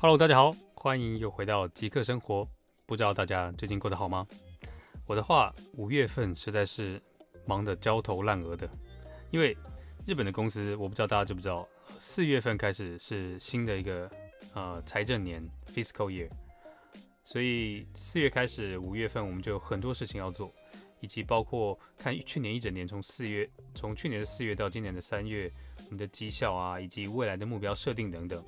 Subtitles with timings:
[0.00, 2.48] Hello，大家好，欢迎又回到极客生活。
[2.86, 4.26] 不知道大家最近过得好吗？
[5.06, 7.02] 我的话，五月份实在是
[7.44, 8.68] 忙得焦头烂额的，
[9.30, 9.56] 因为
[10.06, 11.68] 日本的公司，我不知道大家知不知道，
[11.98, 14.08] 四月份开始是新的一个
[14.54, 16.30] 呃财政年 （fiscal year），
[17.28, 20.50] 所以四月开始，五月份我们就有很多事情要做，
[20.98, 25.52] 以及包括看去年一整年，从四月，从去年的四月到今年的三月，
[25.84, 28.42] 我们的绩效啊，以及未来的目标设定等等。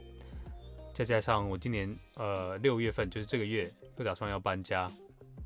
[0.94, 4.90] 再加上我今年呃六月份就是这个月又打算要搬家，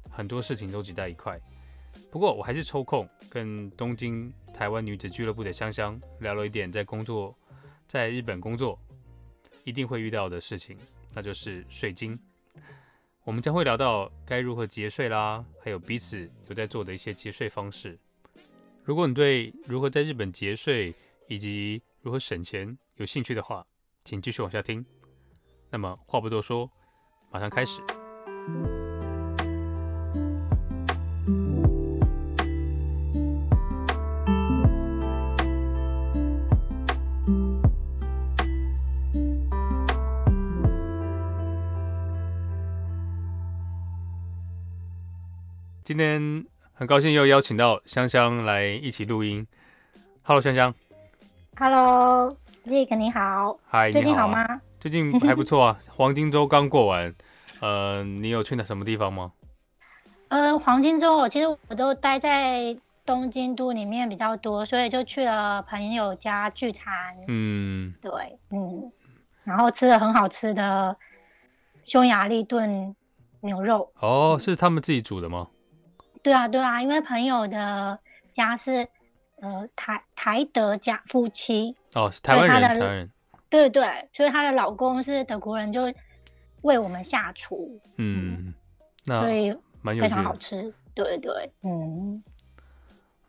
[0.08, 1.36] 很多事情都挤在一块。
[2.12, 7.36] 不过我还是抽空跟东京台湾女子俱乐部的香香聊了一点在工作，
[7.88, 8.78] 在日本工作
[9.64, 10.78] 一定会遇到的事情，
[11.12, 12.16] 那就是税金。
[13.24, 17.98] 我们将会聊到该如何节税啦，还有彼此有在做的一些节税方式。
[18.82, 20.94] 如果你对如何在日本节税
[21.26, 23.66] 以及如何省钱有兴趣的话，
[24.04, 24.84] 请继续往下听。
[25.70, 26.70] 那么话不多说，
[27.30, 27.80] 马上开始。
[45.84, 49.46] 今天很高兴又邀请到香香来一起录音。
[50.22, 50.74] Hello，香香。
[51.58, 53.58] Hello，Jake，你好。
[53.70, 54.62] Hi，最近好吗？
[54.80, 57.14] 最近还不错啊， 黄金周刚过完，
[57.60, 59.32] 呃，你有去哪什么地方吗？
[60.28, 62.74] 呃，黄金周其实我都待在
[63.04, 66.90] 东京都里面比较多，所以就去了朋友家聚餐。
[67.28, 68.10] 嗯，对，
[68.50, 68.90] 嗯，
[69.44, 70.96] 然后吃了很好吃的
[71.82, 72.96] 匈牙利炖
[73.42, 73.92] 牛肉。
[74.00, 75.48] 哦，是他们自己煮的吗？
[76.24, 77.98] 对啊，对啊，因为朋友的
[78.32, 78.88] 家是
[79.36, 81.76] 呃台台德家夫妻。
[81.92, 83.10] 哦，是台湾人，台湾人。
[83.50, 85.82] 对对，所以她的老公是德国人，就
[86.62, 88.54] 为我们下厨，嗯，
[89.04, 90.72] 那所以蛮非常好吃。
[90.94, 92.24] 对对，嗯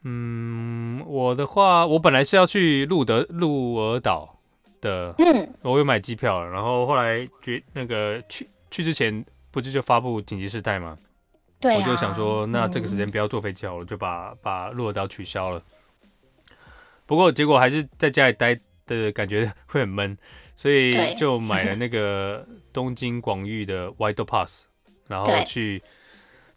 [0.03, 4.39] 嗯，我的话，我本来是要去鹿德鹿儿岛
[4.79, 10.97] 的，嗯，我有买机票，然后后来决那个去去之前不是就发布紧急事态嘛，
[11.65, 15.61] 对、啊，我就想说，那这个时间不要坐飞机好了，嗯、就把把鹿儿岛取消了。
[17.05, 18.59] 不过结果还是在家里待。
[18.87, 20.15] 的感觉 会很闷，
[20.55, 24.65] 所以就买了 那个东京广域的 Wide Pass，
[25.07, 25.81] 然后去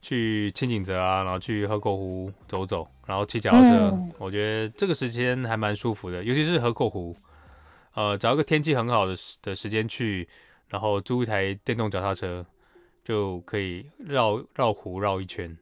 [0.02, 4.12] 去清井泽啊，然后去河口湖走走，然后骑脚踏车，嗯。
[4.18, 7.16] 我觉得这个时间还蛮舒服的，尤其是河口湖，
[7.94, 10.28] 呃，找一个天气很好的的时间去，
[10.68, 12.44] 然后租一台电动脚踏车，
[13.08, 15.56] 就可以绕绕湖绕一圈。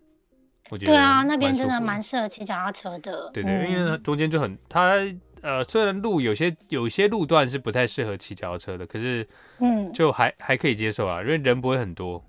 [0.68, 3.30] 我觉得对啊，那边真的蛮适合骑脚踏车的。
[3.32, 4.96] 对对，因为中间就很它。
[5.42, 9.24] 呃，虽然路有些有些路段是不太适合骑脚踏车的，可是，
[9.60, 12.20] 嗯，就还、嗯、还可以接受啊，因为人不会很多，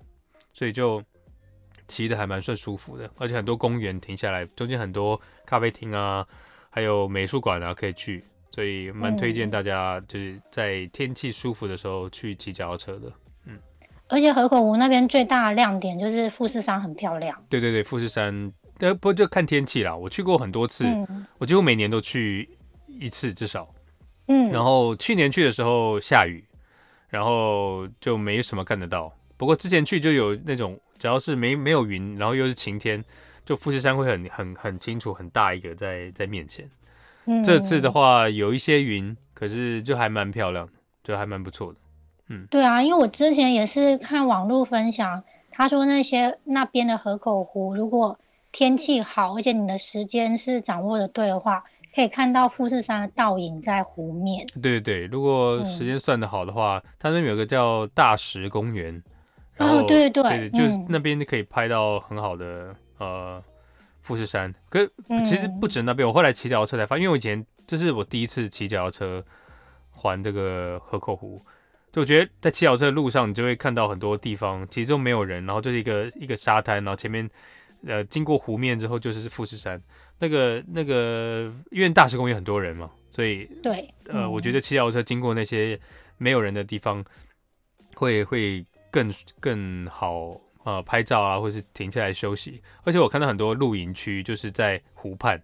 [0.52, 1.02] 所以就
[1.88, 6.24] 骑的还蛮算舒服的，而且很多公园停下来，中间很多咖啡厅啊，
[6.70, 13.12] 还有美术馆啊可以去，所以蛮推荐大家就是在天气舒服的时候去骑脚踏车的。
[14.08, 17.36] 嗯，而且河口湖那边最大的亮点就是富士山很漂亮。
[17.48, 19.96] 对对对，富士山，呃，不就看天气啦。
[19.96, 22.48] 我去过很多次，嗯、我几乎每年都去。
[23.00, 23.72] 一次至少，
[24.26, 26.42] 嗯，然后去年去的时候下雨，
[27.10, 29.12] 然后就没什么看得到。
[29.36, 33.04] 不过之前去就有那种，只要是没没有云，然后又是晴天，
[33.44, 36.68] 就富士山会很很很清楚，很大一个在在面前。
[37.26, 40.72] 嗯，这次的话有一些云，可是就还蛮漂亮的，
[41.04, 41.78] 就还蛮不错的。
[42.28, 48.18] 嗯，对啊，因为我之前也是看网络分享，他说那些那边的河口湖，如果
[48.52, 51.64] 天气好，而且你的时间是掌握的对的话。
[51.94, 54.46] 可以看到富士山的倒影在湖面。
[54.62, 59.02] 对对对，如果时间算得好的话，嗯、它那边有个叫大石公园，
[59.56, 63.44] 然后、哦、对对对，就是那边可以拍到很好的、嗯、呃
[64.02, 64.54] 富士山。
[64.68, 64.86] 可
[65.24, 69.24] 其实不止那边，我后来骑脚踏车才发现，因为我以前这是我第一次骑脚踏车
[69.90, 71.40] 环这个河口湖，
[71.92, 77.28] 就我觉得在骑脚踏车的路上，你就会看到很多地方其实都没有人，然后就是一个一个沙滩，然后前面
[77.86, 79.82] 呃经过湖面之后就是富士山。
[80.20, 85.78] 那个那个，因为大石公园很多人嘛，所以对，呃，嗯、我觉得骑脚踏车经过那些
[86.16, 87.04] 没有人的地方
[87.94, 89.08] 会，会会更
[89.38, 92.60] 更好呃拍照啊，或是停下来休息。
[92.82, 95.40] 而且我看到很多露营区就是在湖畔，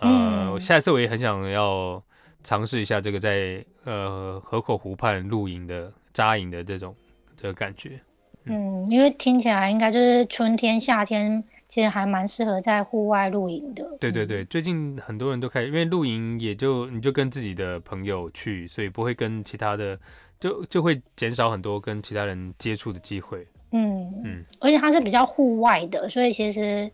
[0.00, 2.04] 呃，嗯、下一次我也很想要
[2.44, 6.94] 尝试一下这个在呃河口湖畔露营的扎营的这种
[7.36, 7.98] 这个感觉。
[8.44, 11.42] 嗯，因为听起来应该就是春天夏天。
[11.66, 13.84] 其实还蛮适合在户外露营的。
[13.98, 19.98] 对对对，最近很多人都开始，因为露营也就你就跟自己的朋友去，所以不会跟其他的，
[20.38, 23.44] 就就会减少很多跟其他人接触的机会。
[23.72, 26.88] 嗯嗯，而且它是比较户外的，所以其实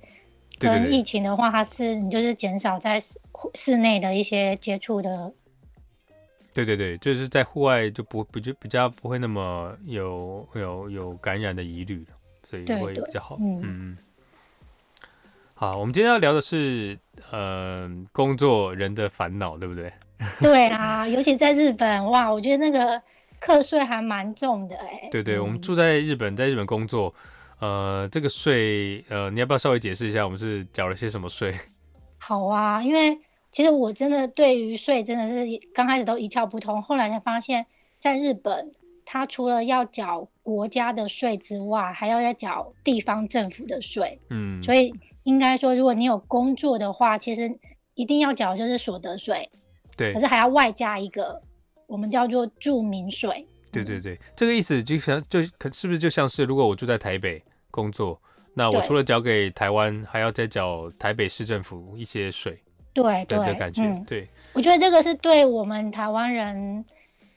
[0.58, 3.20] 跟疫情的话，它是你就是减少在室
[3.52, 5.30] 室内的一些接触的。
[6.52, 12.04] 对对对，就是在户外就不不就比较不会那么有有有感染的疑虑，
[12.44, 13.36] 所以会比较好。
[13.36, 13.98] 对对嗯嗯。
[15.54, 16.98] 好，我们今天要聊的是
[17.30, 19.92] 嗯、呃、工作人的烦恼，对不对？
[20.40, 23.00] 对啊，尤其在日本哇，我觉得那个。
[23.40, 27.14] 课税还蛮重的哎、欸，对对，我们住在日本，在日本工作，
[27.58, 31.54] 呃，这个税，呃，你要不要稍微解释一下，我们是缴了些什么税？
[32.20, 33.18] 好啊，因为
[33.52, 35.44] 其实我真的对于税真的是
[35.74, 37.64] 刚开始都一窍不通，后来才发现，
[37.98, 38.72] 在日本，
[39.04, 44.92] 它除了要缴国家的税之外，还要再缴地方政府的税，嗯，所以
[45.24, 47.52] 应该说，如果你有工作的话，其实
[47.94, 49.48] 一定要缴就是所得税，
[49.96, 51.42] 对，可是还要外加一个。
[51.86, 53.44] 我们叫做住民税。
[53.72, 58.16] 对对对，这个意思就像就可是不是就像是，如果我住在台北工作，
[58.54, 62.56] 那我除了缴给台湾，还要再缴台北市政府一些税。
[63.02, 64.28] 对对的感觉，嗯、对。
[64.52, 66.84] 我觉得这个是对我们台湾人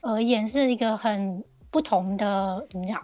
[0.00, 3.00] 而言是一个很不同的怎么讲？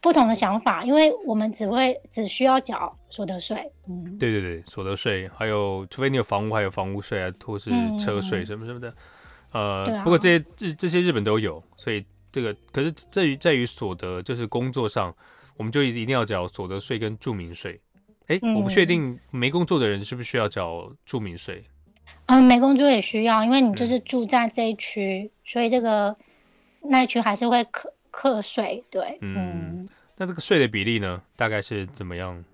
[0.00, 3.68] 不同的想法，因为我们只会只需要缴所得税。
[3.88, 8.88] 嗯，对对对，所得税，还有除非你有房屋，还有房屋税啊，或是车税什么什么的。
[8.90, 8.94] 嗯
[9.52, 15.12] 呃，啊、不过这些这这些日本都有，所以这个可是在于在于所得，就是工作上，
[15.56, 17.80] 我们就一一定要缴所得税跟住民税。
[18.28, 21.62] 哎，嗯、我不确定没工作的人是不是需要缴住民税？
[22.26, 26.16] 嗯，没工作也需要，因为你就是住在这一区，嗯、所以这个
[26.82, 28.84] 那一区还是会课课税。
[28.90, 32.44] 对，嗯，嗯，那这个税的比例呢，大概是怎么样？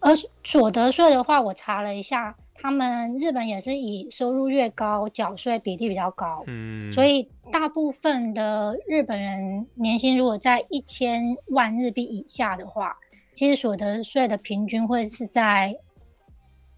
[0.00, 0.12] 而
[0.44, 2.34] 所得税的话，我查了一下。
[2.60, 12.96] 他们日本也是以收入越高，缴税比例比较高，嗯，所以大部分的日本人年薪如果在一千万日币以下的话，
[13.38, 15.72] 其实所得税的平均会是在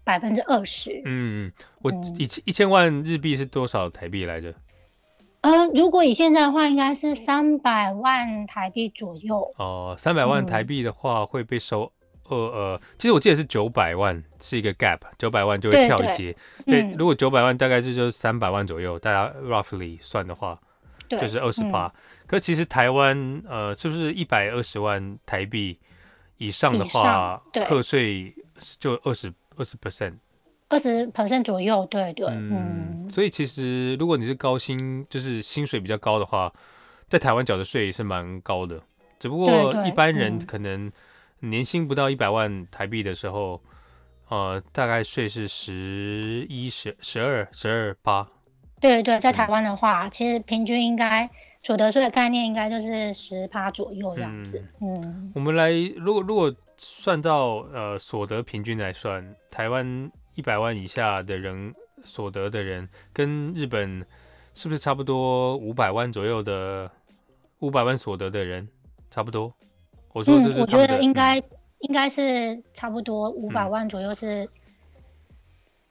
[0.03, 1.01] 百分之二十。
[1.05, 4.53] 嗯，我一一千万日币是多少台币来着？
[5.41, 9.51] 呃，如果以现在的话，应该是三百万台币左右。
[9.57, 11.91] 哦，三百万台币的话会被收。
[12.29, 16.31] 呃呃，其实我记得是九百万是一个 gap，九百万就会跳一阶。
[16.63, 20.61] 对，对，对，如果九百万大概是就是三百万左右，大家 roughly 算的话，
[21.09, 21.87] 就是二十八。
[21.87, 21.93] 嗯、
[22.27, 25.79] 可其实台湾呃，是不是一百二十万台币
[26.41, 28.33] 以上的话，课税
[28.79, 30.15] 就二十二十 percent，
[30.67, 32.27] 二十 percent 左右，对对。
[32.29, 36.51] 嗯，嗯所以其实如果你是高薪，就是薪水比较高的话，
[37.07, 38.81] 在台湾缴的税也是蛮高的。
[39.19, 40.91] 只不过一般人可能。
[41.43, 43.59] 年薪不到一百万台币的时候，
[44.29, 48.27] 呃，大概税是十一、十、十二、十二八。
[48.79, 51.27] 对对，在台湾的话，嗯、其实平均应该
[51.63, 54.63] 所得税的概念应该就是十趴左右这样子。
[54.81, 61.73] 嗯，嗯，我们来，如果如果算到呃所得平均来算，台湾一百万以下的人
[62.03, 64.03] 所得的人，跟日本
[64.55, 66.89] 是不是差不多五百万左右的
[67.59, 68.67] 五百万所得的人
[69.11, 69.53] 差不多？
[70.13, 71.43] 我说这是，嗯，我觉得应该，嗯，
[71.81, 74.49] 应该是差不多五百万左右是，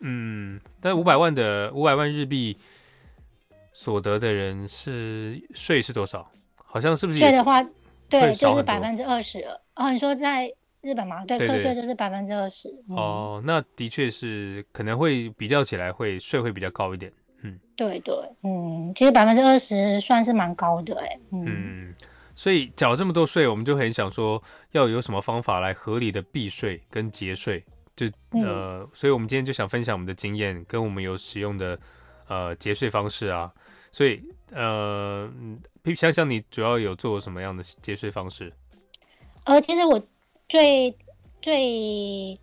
[0.00, 2.58] 嗯，但五百万的五百万日币
[3.80, 6.30] 所得的人是税是多少？
[6.54, 7.66] 好像是不是税的话，
[8.10, 9.42] 对，就是百分之二十。
[9.74, 11.24] 哦，你说在日本吗？
[11.24, 12.68] 对，课税就是百分之二十。
[12.90, 17.10] 嗯，哦，那的确是可能会比较起来会税会比较高一点。
[17.42, 21.44] 嗯，对对，嗯，其实百分之二十算是蛮高的，哎，嗯。
[21.46, 21.94] 嗯
[22.36, 27.64] 所以缴这么多税，我们就很想说，要有什么方法来合理的避税跟节税？
[27.96, 31.78] 就呃，嗯、所以我们今天就想分享我们的经验，跟我们有使用的
[32.28, 33.50] 呃节税方式啊。
[33.91, 35.31] 所以呃，
[35.95, 38.51] 想想你主要有做什么样的节税方式？
[39.45, 40.01] 呃，其实我
[40.47, 40.95] 最
[41.41, 42.39] 最。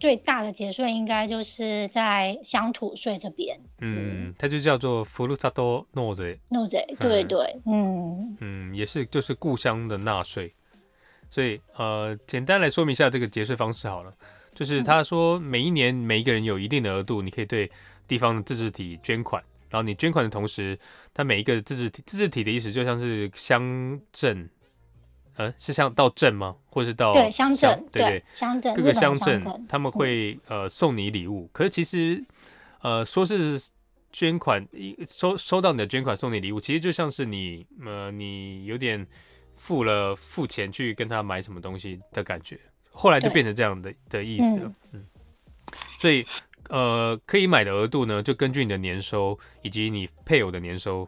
[0.00, 10.54] 最大的节税应该就是在乡土税这边，嗯，它就叫做ふるさと纳税，纳税，对对，嗯嗯，也是就是故乡的纳税，
[11.28, 14.14] 所以呃，简单来说明一下这个节税方式好了，
[14.54, 17.70] 就是他说每一年每一个人有一定的额度，你可以对
[18.08, 19.44] 地方的自治体捐款，
[19.75, 20.79] 然后你捐款的同时，
[21.13, 24.49] 它每一个自治体，自治体的意思就像是乡镇。
[25.35, 26.55] 呃，是像到镇吗？
[26.69, 27.85] 或是到对乡镇？
[27.91, 31.49] 对对，乡镇各个乡镇他们会呃送你礼物。
[31.51, 32.23] 可是其实
[32.81, 33.59] 呃说是
[34.13, 34.65] 捐款，
[35.09, 39.05] 收收到你的捐款送你礼物，其实就像是你呃你有点
[39.57, 42.57] 付了付钱去跟他买什么东西的感觉，
[42.91, 44.73] 后来就变成这样的的意思了。
[44.93, 45.03] 嗯，
[45.99, 46.25] 所以
[46.69, 51.07] 呃，可以买的额度呢，就根据你的年收以及你配偶的年收，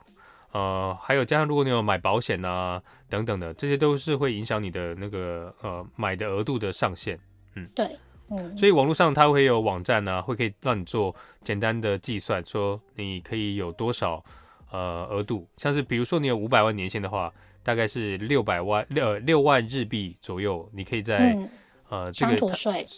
[0.52, 7.20] 呃，还有加上如果你有买保险啊等等的，这些都是会影响你的那个呃买的额度的上限。
[7.56, 7.98] 嗯，对，
[8.30, 14.24] 嗯，所以网络上它会有网站啊，会可以让你做简单的计算，说你可以有多少
[14.72, 17.34] 呃额度，像是比如说你有五百万年薪的话。
[17.64, 21.50] 大概是六百万六六万日币左右，你可以在、嗯、
[21.90, 22.38] 呃这个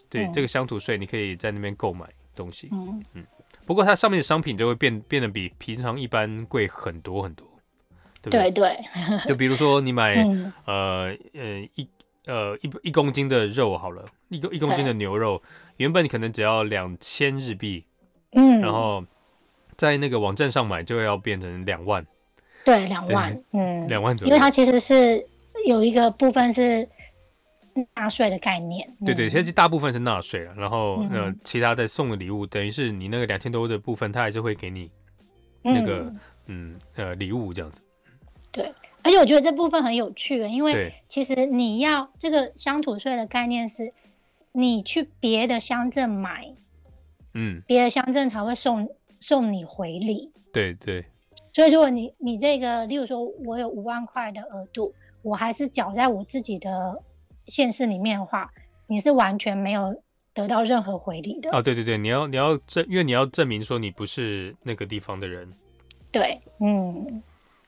[0.08, 2.06] 对、嗯、这个乡土税，你可以在那边购买
[2.40, 2.70] 东西。
[2.72, 3.26] 嗯嗯。
[3.66, 7.46] 不过它上面的商品就会变变得比平常一般贵很多很多，
[8.22, 8.50] 对不对？
[8.50, 8.80] 对对。
[9.30, 11.88] 就比如说你买、嗯、呃呃一
[12.26, 15.42] 呃一一公斤的肉好了，一公一公斤的牛肉，
[15.78, 17.86] 原本你可能只要两千日币，
[18.32, 19.04] 嗯，然后
[19.78, 22.06] 在那个网站上买就要变成两万。
[22.66, 25.26] 对，两万，嗯，两万左右，因为它其实是
[25.66, 26.88] 有一个部分是
[27.96, 28.88] 纳税的概念。
[29.06, 34.92] 对对，其实大部分是纳税了，然后呃，其他的送的礼物，等于是你那个两千多的部分，他还是会给你
[35.62, 36.14] 那个
[36.48, 37.82] 嗯呃礼物这样子。
[38.52, 38.74] 对，
[39.04, 43.94] 而且我觉得这部分很有趣，因为其实你要这个乡土税的概念是，
[44.52, 46.54] 你去别的乡镇买，
[47.34, 50.32] 嗯，别的乡镇才会送送你回礼。
[50.52, 51.06] 对对。
[51.52, 57.04] 所以，如果你你这个，例如说，我有五万块的额度，我还是缴在我自己的
[57.50, 58.50] 县市里面的话，
[58.88, 60.04] 你是完全没有
[60.34, 61.50] 得到任何回礼的。
[61.52, 65.52] 哦，对对对，你要你要证，因为你要证明说你不是那个地方的人。
[66.12, 67.22] 对，嗯。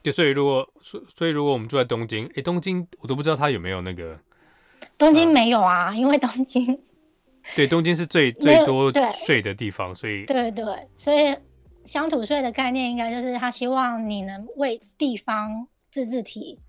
[0.03, 4.19] 就所以如果所所以如果我们住在东京，哎，东京我都不知道它有没有那个。
[4.97, 6.79] 东京没有啊，啊因为东京。
[7.55, 8.91] 对，东京是最最多
[9.25, 10.25] 税的地方，所以。
[10.25, 11.35] 对对，所以。
[11.83, 16.59] 乡土税的概念应该就是他希望你能为地方自治体，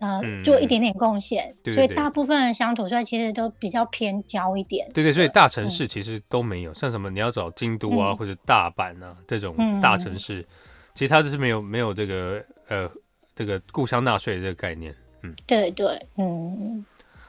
[0.00, 1.54] 呃，嗯、做一点点贡献。
[1.62, 4.88] 对对对，所以大部分的乡土税其实都比较偏郊一点。
[4.92, 10.46] 对对，所以大城市其实都没有，嗯、像什么你要找京都啊、嗯、或者大阪啊这种大城市，嗯、
[10.94, 12.90] 其实它就是没有没有这个呃
[13.34, 14.94] 这个故乡纳税的这个概念。
[15.22, 16.84] 嗯，对对，嗯。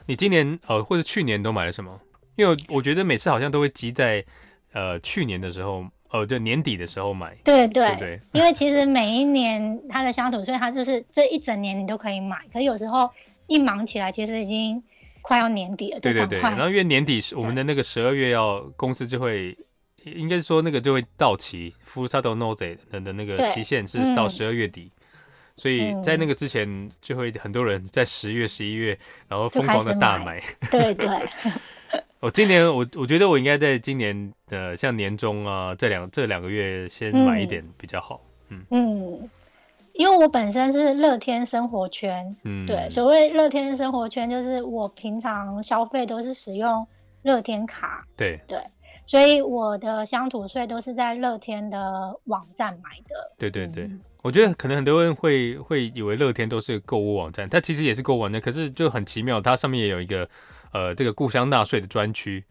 [0.06, 2.00] 你今年呃或者去年都买了什么？
[2.36, 4.24] 因为我觉得每次好像都会积在
[4.72, 5.84] 呃去年的时候。
[6.11, 13.09] 哦，就年底的时候买，对对对，对因为其实每一年它的乡土税，它就是这一整年你都可以买，可有时候
[13.47, 14.81] 一忙起来，其实已经
[15.21, 15.99] 快要年底了。
[15.99, 19.57] 对对对，然后因为年底是我们的那个十二月要公司就会，
[20.01, 25.03] 对应该是说那个就会到期，ふるさと纳税的的那个期限是到十二月底，嗯、
[25.57, 28.97] 所以在那个之前就会很多人在十月、十一月，
[29.27, 30.41] 然后疯狂的大买。
[30.71, 31.09] 对对。
[32.22, 38.20] 我今年我我觉得我应该在今年的像年终啊这两这两个月先买一点比较好。
[38.48, 39.30] 嗯嗯，
[39.94, 46.86] 因为我本身是乐天生活圈，嗯，对，所谓乐天生活圈就是我平常消费都是使用
[47.22, 48.56] 乐天卡，对对，
[49.04, 53.32] 所以我的乡土税都是在乐天的网站买的。
[53.36, 60.28] 对对对，嗯、我觉得可能很多人会会以为乐天都是购物网站，它其实也是购物网站，可是就很奇妙，它上面也有一个。
[60.72, 62.42] 呃，这个故乡纳税的专区，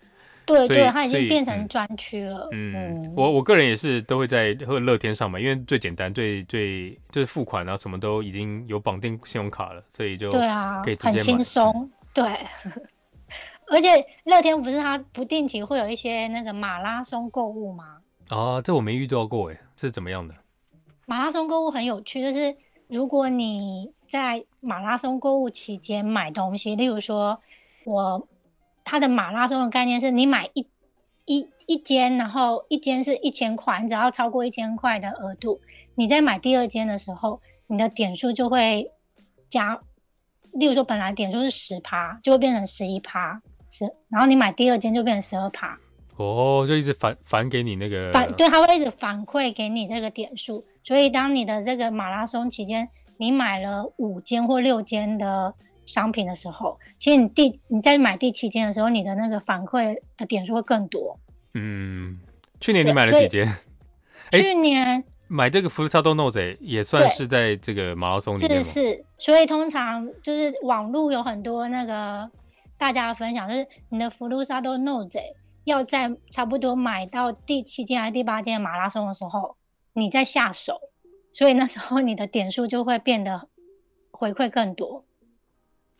[0.45, 2.47] 对对，它已经变成专区了。
[2.51, 10.83] 嗯，嗯我我个人也是都会在或乐天上买，因为最简单、最最就是付款啊，什么都已经有绑定信用卡了，所以就对啊。
[10.83, 11.89] 很轻松。
[12.13, 12.23] 对，
[13.67, 17.97] 而且乐天不是它不定期会有一些那个马拉松购物吗？
[18.29, 20.35] 啊，这我没遇到过哎，这是怎么样的？
[21.07, 22.55] 马拉松购物很有趣，就是
[22.87, 27.41] 如果你在马拉松购物期间买东西，例如说。
[27.85, 28.27] 我
[28.83, 30.67] 它的马拉松的概念是你买一
[31.25, 35.61] 一一间，然后一间是一千块，你只要超过一千块的额度，
[35.95, 38.91] 你在买第二间的时候，你的点数就会
[39.49, 39.79] 加。
[40.51, 45.79] 例如说，本来点数是十趴，就会变成十一趴，十，然后你买第二间就变成十二趴。
[46.17, 55.53] 哦，就一直返返给你那个反，对，它会一直反馈给你这个点数，所以当你的这个马拉松期间，你买了五间或六间的。
[55.90, 61.18] 商品的时候，其实你第你在买第七间的时候，你的那个反馈的点数会更多。
[61.54, 62.18] 嗯，
[62.60, 63.46] 去年你买了几间？
[64.32, 68.64] 去年、欸、买这个ふるさと纳税也算是在这个马拉松里面。
[68.64, 72.28] 是是，所以通常就是网络有很多那个
[72.76, 79.56] 大家的分享，就是你的ふるさと纳税要在差不多买到第七间还是第八间马拉松的时候，
[79.92, 80.80] 你再下手，
[81.32, 83.48] 所以那时候你的点数就会变得
[84.10, 85.04] 回馈更多。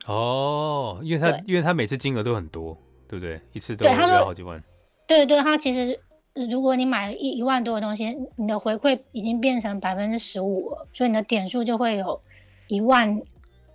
[0.08, 2.78] 哦，因为他因为他每次金额都很多，
[3.08, 3.40] 对不对？
[3.54, 4.62] 一次都要好几万。
[5.08, 6.00] 对对，对，他其实
[6.50, 12.20] 如果你买了一一万多的东西，你的回馈已经变成百分之十五了，所以你的点数就会有
[12.68, 13.22] 一万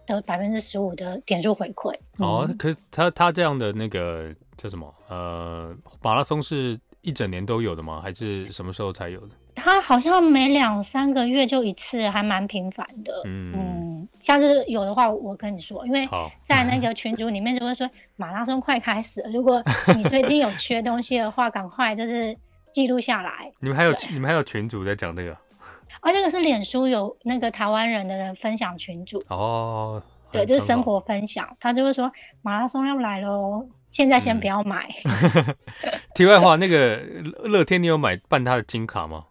[0.06, 1.95] 的百分之十五的点数回馈。
[2.18, 4.92] 哦，嗯、可是他他这样的那个叫什么？
[5.09, 8.00] 呃，马拉松是一整年都有的吗？
[8.00, 9.35] 还是什么时候才有的？
[9.56, 13.12] 它好像每两三个月就一次，还蛮频繁的。
[13.25, 16.06] 嗯嗯，下次有的话，我跟你说，因为
[16.44, 19.60] 在那个群组里面就会说马拉松快开始了，如果
[19.96, 22.36] 你最近有缺东西的话，赶快就是
[22.70, 23.50] 记录下来。
[23.60, 25.36] 你们还有你们还有群主在讲那个？
[26.00, 30.00] 啊，这个是脸书有那个台湾人的分享群组哦。
[30.30, 34.86] 对，就是生活分享，他就会说马拉松要来喽，现在先不要买。
[35.04, 35.54] 嗯、
[36.14, 37.00] 题外话， 那个
[37.44, 39.25] 乐天，你有买办他的金卡吗？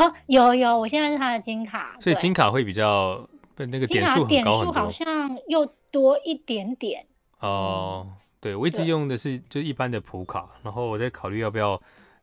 [0.00, 7.04] 哦，有有，我现在是他的金卡，所以金卡会比较那个点数点数好像又多一点点。
[7.40, 8.06] 哦，
[8.40, 11.78] 对，我一直用的是就一般的普卡，然后我在考虑要不要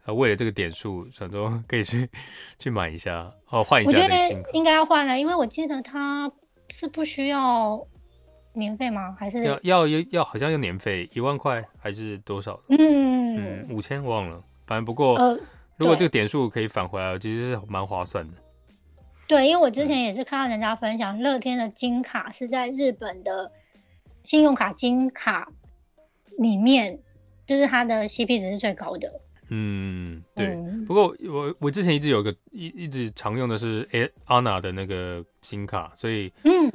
[0.06, 2.10] 呃为了这个点数，想说可以去
[2.58, 3.92] 去买一下哦，换一下。
[3.92, 6.32] 我觉得应该要换了，因为我记得他
[6.70, 7.80] 是不需要
[8.54, 9.16] 年费吗？
[9.20, 12.60] 还是要要要，要好像要年费一万块还是多少？
[12.70, 15.16] 嗯嗯，五千忘了，反正不过。
[15.18, 15.40] 呃
[15.78, 18.34] 如果这个点数可以返回来，其实是蛮划算的。
[19.28, 23.52] 对，因为我之前也是看到人家分享，乐天的金卡是在日本的
[24.24, 25.48] 信用卡金卡
[26.40, 26.98] 里面，
[27.46, 29.22] 就是它的 CP 值是最高的。
[29.50, 30.48] 嗯，对。
[30.48, 33.86] 嗯、不过我我之前一直有个一一直常用的是
[34.28, 36.72] ANA 的那个金卡，所以嗯，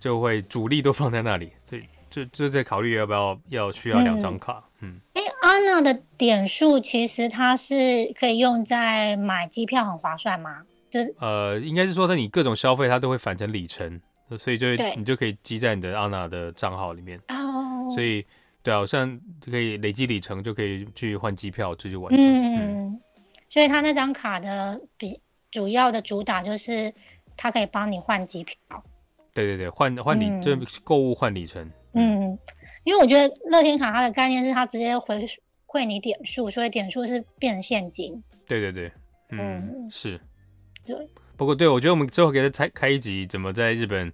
[0.00, 4.64] 就会主力都放在那里，所以就就在考虑要不要要需要两张卡。
[4.80, 5.00] 嗯。
[5.14, 5.25] 哎、嗯。
[5.42, 10.62] ANA 的点数其实它是可以用在买机票，很划算吗？
[10.90, 14.00] 就是呃，应该是说，它你各种消费它都会返成里程，
[14.38, 17.18] 所以就你就可以积在你的 ANA 的账号里面。
[17.28, 18.24] 哦，所以
[18.62, 22.12] 对啊，好像就可以累积里程，就可以去换机票，出去玩。
[22.14, 23.00] 嗯嗯，
[23.48, 26.92] 所以它那张卡的比主要的主打就是
[27.36, 28.56] 它可以帮你换机票。
[29.34, 31.70] 对对对，换换里就购物换里程。
[31.92, 32.38] 嗯。
[32.86, 35.28] 嗯因为我觉得乐天卡它的概念是它直接回
[35.66, 38.22] 馈你点数，所以点数是变成现金。
[38.46, 38.92] 对对对，
[39.30, 40.20] 嗯，嗯是。
[40.84, 40.96] 对。
[41.36, 44.10] 不过对，我觉得我们之后给他开开一集，怎么在日本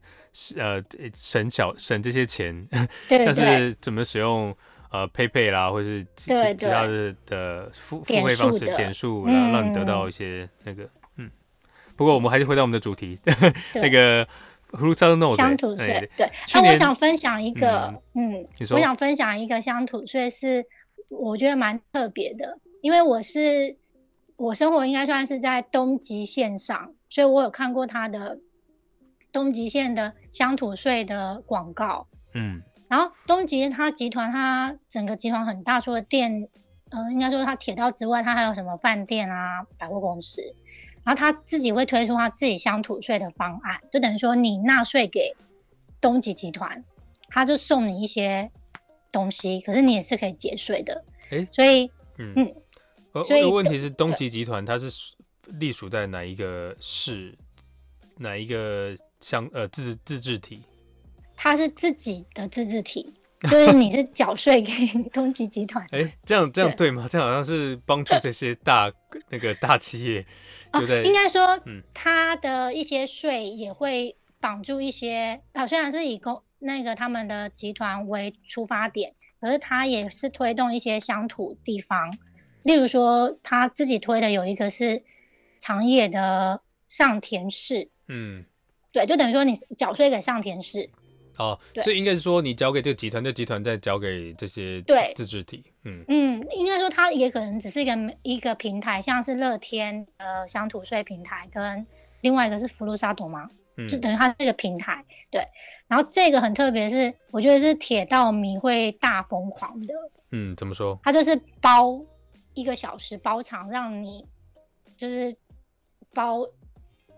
[0.57, 0.83] 呃
[1.15, 2.67] 省小省这些钱，
[3.09, 4.57] 对，对， 对，但是怎么使用
[4.91, 11.31] 呃 PayPay 啦，或是其他的的付付费方式点数，然后让你得到一些那个嗯。
[11.95, 13.19] 不过我们还是回到我们的主题，
[13.75, 14.27] 那个。
[15.37, 20.65] 乡土税，对，那我想分享一个，嗯，嗯我想分享一个乡土税是
[21.09, 23.77] 我觉得蛮特别的，因为我是
[24.37, 28.39] 我生活应该算是在东极线上，所以我有看过他的
[29.31, 36.49] 东极线的乡土税的广告，嗯，然后东极它集团它整个集团很大，除了店，
[36.91, 40.43] 嗯、呃，应该说它铁道之外，它还有什么饭店啊、百货公司。
[41.05, 45.35] 然后他自己会推出他自己乡土税的方案，就等于说你纳税给
[46.01, 46.85] 东极集团，
[47.29, 48.51] 他就送你一些
[49.11, 51.05] 东西，可是你也是可以节税的。
[51.31, 52.55] 哎、欸，所以，嗯嗯，
[53.13, 54.89] 呃，所以问题是东极集团它是
[55.47, 57.37] 隶属在哪一个市，
[58.19, 60.63] 哪一个乡呃自自治体？
[61.35, 63.13] 它是自己的自治体，
[63.51, 64.73] 就是你是缴税给
[65.11, 65.85] 东极集团。
[65.91, 67.09] 哎、欸，这样这样对吗？
[67.11, 68.93] 这样好像是帮助这些大
[69.31, 70.25] 那个大企业。
[70.73, 71.61] 哦，应该说，
[71.93, 82.17] 他的一些税也会绑住一些啊、虽然是以公那个他们的集团为出发点，可是他也是推动一些乡土地方，
[82.63, 85.03] 例如说他自己推的有一个是
[85.59, 88.45] 长野的上田市，嗯，
[88.93, 90.89] 对，就等于说你缴税给上田市。
[91.39, 95.65] 哦，所以应该是说你交给这个集团，这集团再交给这些对自治体。
[95.85, 101.87] 嗯嗯，应该说它也可能只是一个一个平台，像是乐天呃乡土税平台，跟
[102.21, 103.49] 另外一个是福禄萨朵吗？
[103.77, 105.05] 嗯，就等于它这个平台。
[105.31, 105.43] 对，
[105.89, 109.95] 然后这个很特别，是我觉得是铁道迷会大疯狂的。
[110.31, 110.99] 嗯，怎么说？
[111.03, 111.99] 它就是包
[112.55, 114.25] 一个小时包场，让你
[114.97, 115.35] 就是
[116.13, 116.47] 包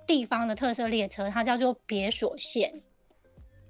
[0.07, 2.73] 地方的特色列车，它叫做别所线。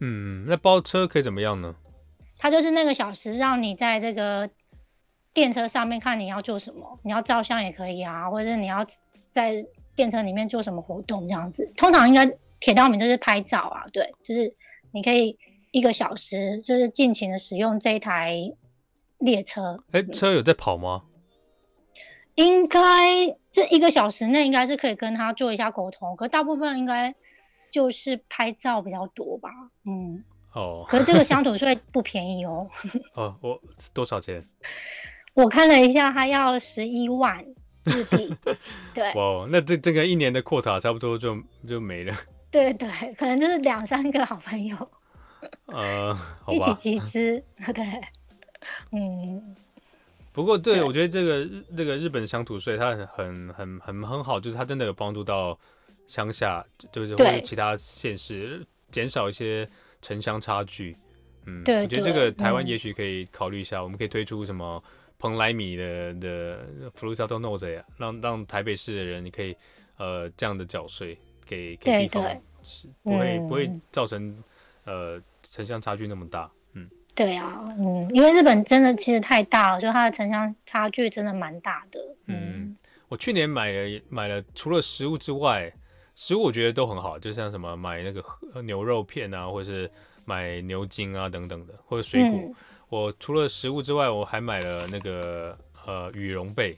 [0.07, 1.75] 嗯，那包车可以怎么样呢？
[2.39, 4.51] 它就是那个小时，让你在这个
[5.33, 8.85] 电车上面看你要做什么，你要照相也可以啊，或者是你要
[9.31, 9.65] 在
[9.97, 11.73] 电车里面做什么活动这样子。
[11.75, 14.55] 通常应该铁道迷就是拍照啊，对，就是
[14.93, 15.39] 你可以
[15.71, 18.37] 一个小时就是尽情的使用这一台
[19.21, 19.83] 列车。
[19.93, 21.05] 哎、欸，车有在跑吗？
[22.35, 22.81] 应该
[23.51, 27.15] 这一个小时内应该是可以跟他做一下沟通，可大部分应该。
[27.75, 29.51] 就是拍照比较多吧，
[29.85, 32.71] 嗯，哦，可是这个乡土税不便宜哦。
[33.15, 33.61] 哦，我
[33.93, 34.47] 多少钱？
[35.35, 37.45] 我看了一下，他要十一万
[37.83, 38.33] 日币。
[38.95, 41.37] 对，哇，那这这个一年的 quota 差不多就
[41.69, 42.17] 就没了。
[42.53, 44.77] 对对，可能就是两三个好朋友，
[45.67, 47.43] 呃，一起集资，
[47.75, 47.85] 对，
[48.93, 49.57] 嗯，
[50.33, 51.45] 不过对，对我觉得这个
[51.77, 55.59] 这个日本乡土税它很很很很很好，就是它真的有帮助到
[56.07, 59.69] 乡下，就是或者其他县市减少一些
[60.01, 60.97] 城乡差距。
[61.47, 64.83] 嗯，对我觉得这个台湾也许可以考虑一下，嗯，我们可以推出什么
[65.19, 69.55] 蓬莱米的的 f l u s a t o Nose 啊，让让台北市的人你可以
[69.97, 74.43] 呃这样的缴税给给地方，是不会，嗯，不会造成
[74.85, 76.51] 呃城乡差距那么大。
[76.73, 82.01] 嗯，对啊，嗯，因为日本真的其实太大了，就它的城乡差距真的蛮大的。
[82.27, 82.37] 嗯。
[82.57, 82.77] 嗯，
[83.09, 85.73] 我去年买了买了，除了食物之外，
[86.15, 88.23] 食物我觉得都很好，就像什么买那个
[88.63, 89.91] 牛肉片啊，或者是。
[90.27, 92.41] 买牛筋啊等等的，或者水果。
[92.41, 92.55] 嗯、
[92.89, 96.75] 我除了食物之外，我还买了那个呃羽绒被。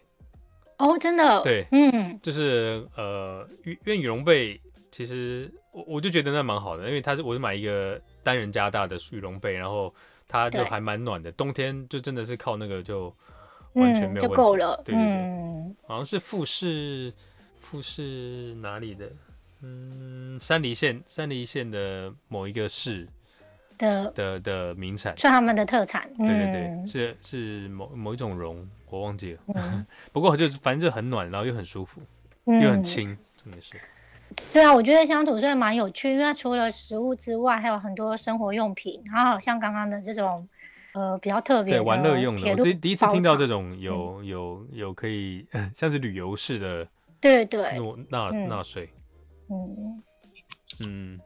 [0.79, 1.40] 哦，真的？
[1.42, 9.94] 对，嗯，就是呃羽因为羽绒被，其实我我就觉得那蛮好的，因为它是我是买一个单人加大的羽绒被，然后
[10.27, 13.14] 它就还蛮暖的，冬天就真的是靠那个就
[13.75, 14.83] 完全没有问题、嗯、就够了。
[14.85, 17.14] 对对对，嗯、好像是富士
[17.61, 19.09] 富士哪里的？
[19.62, 23.09] 嗯，山梨县山梨县的某一个市。
[23.79, 26.09] 的的的名产，算他们的特产。
[26.16, 29.40] 对对对，嗯、是是某某一种绒，我忘记了。
[29.55, 32.01] 嗯、 不过就反正就很暖，然后又很舒服，
[32.47, 33.75] 嗯、又很轻，真的是。
[34.51, 40.49] 对啊，我觉得乡土税蛮有趣，因为它除了食物之外，还有很多生活用品，然后好像刚刚的这种
[40.95, 42.51] 呃比较特别对玩乐用的。
[42.53, 46.88] 我第第一次听到这种有、嗯、有有可以 像是旅游式的，
[47.21, 48.88] 对对纳纳税，
[49.50, 50.02] 嗯
[50.87, 51.20] 嗯。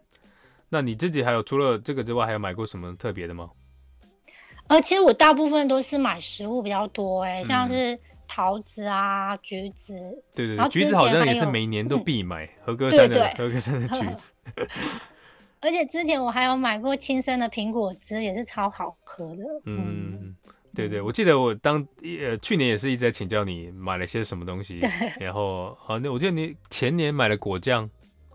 [0.73, 3.51] 那你自己还有除了这个之外，还有买过什么特别的吗？
[4.69, 9.95] 呃，其实我大部分都是买食物比较多，哎，像是桃子啊、橘子。
[10.33, 14.33] 对对对，橘子好像也是每年都必买，和歌山的和歌山的橘子。
[15.61, 19.43] 而且之前我还有买过亲生的苹果汁，也是超好喝的。
[19.65, 20.37] 嗯，
[20.73, 24.79] 对对，我记得我当呃去年也是一直在请教你买了些什么东西，
[25.19, 27.91] 然后好，那我记得你前年买了果酱。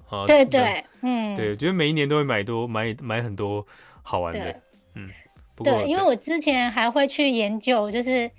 [0.09, 3.65] 啊，对对，嗯，对，我觉得每一年都会买多买买很多
[4.03, 4.61] 好玩的，
[4.93, 5.09] 嗯，
[5.57, 8.29] 对，因为我之前还会去研究，就是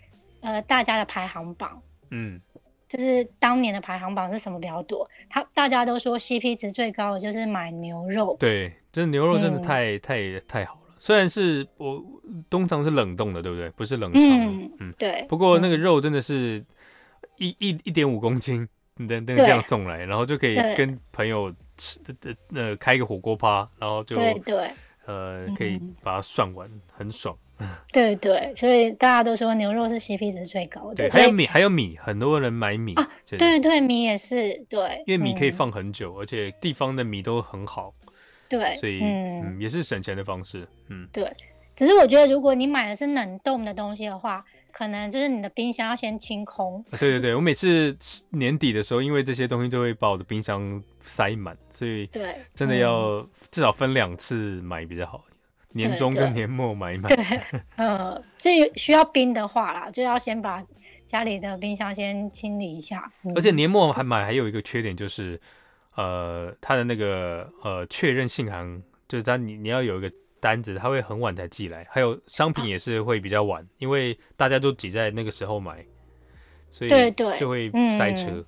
[0.40, 2.40] 呃大家的排行榜，嗯，
[2.88, 5.08] 就是当年的排行榜是什么比较多？
[5.28, 12.02] 他大家都说 CP 值最高的就是买牛肉，对，这牛肉真的太太太好了，虽然是我
[12.48, 13.68] 通常是冷冻的，对不对？
[13.70, 15.26] 不是冷藏，嗯嗯，对。
[15.28, 16.64] 不过那个肉真的是
[17.38, 18.68] 一一一点五公斤。
[18.96, 22.00] 等等这样送来，然后就可以跟朋友吃
[22.54, 24.70] 呃开个火锅趴，然后就对对
[25.04, 27.36] 呃可以把它涮完，很爽。
[27.92, 31.08] 对对，所以大家都说牛肉是 CP 值最高的。
[31.08, 33.10] 对，还有米，还有米，很多人买米啊。
[33.26, 37.94] 对对，米也是对，因为米可以放很久，而且地方的米都很好。
[38.48, 40.68] 对，所以嗯也是省钱的方式。
[40.88, 41.30] 嗯，对。
[41.74, 44.44] 只是我觉得如果你买的是冷冻的东西的话。
[44.76, 46.84] 可能就是你的冰箱要先清空。
[46.90, 47.96] 对对对，我每次
[48.28, 55.24] 年底的时候，因为这些东西就会把我的冰箱塞满，所以对，真的要至少分两次买比较好。
[55.70, 57.08] 年终跟年末买一买。
[57.08, 57.24] 对，
[57.76, 60.62] 呃，就需要冰的话啦，就要先把
[61.06, 63.10] 家里的冰箱先清理一下。
[63.34, 65.40] 而且年末还买还有一个缺点就是，
[65.94, 70.12] 呃，它的那个呃确认信函，就是它你你要有一个。
[70.46, 75.84] 单子他会很晚才寄来，还有商品也是会比较晚，啊、因为大家都挤在那个时候买，
[76.70, 78.44] 所以对对就会塞车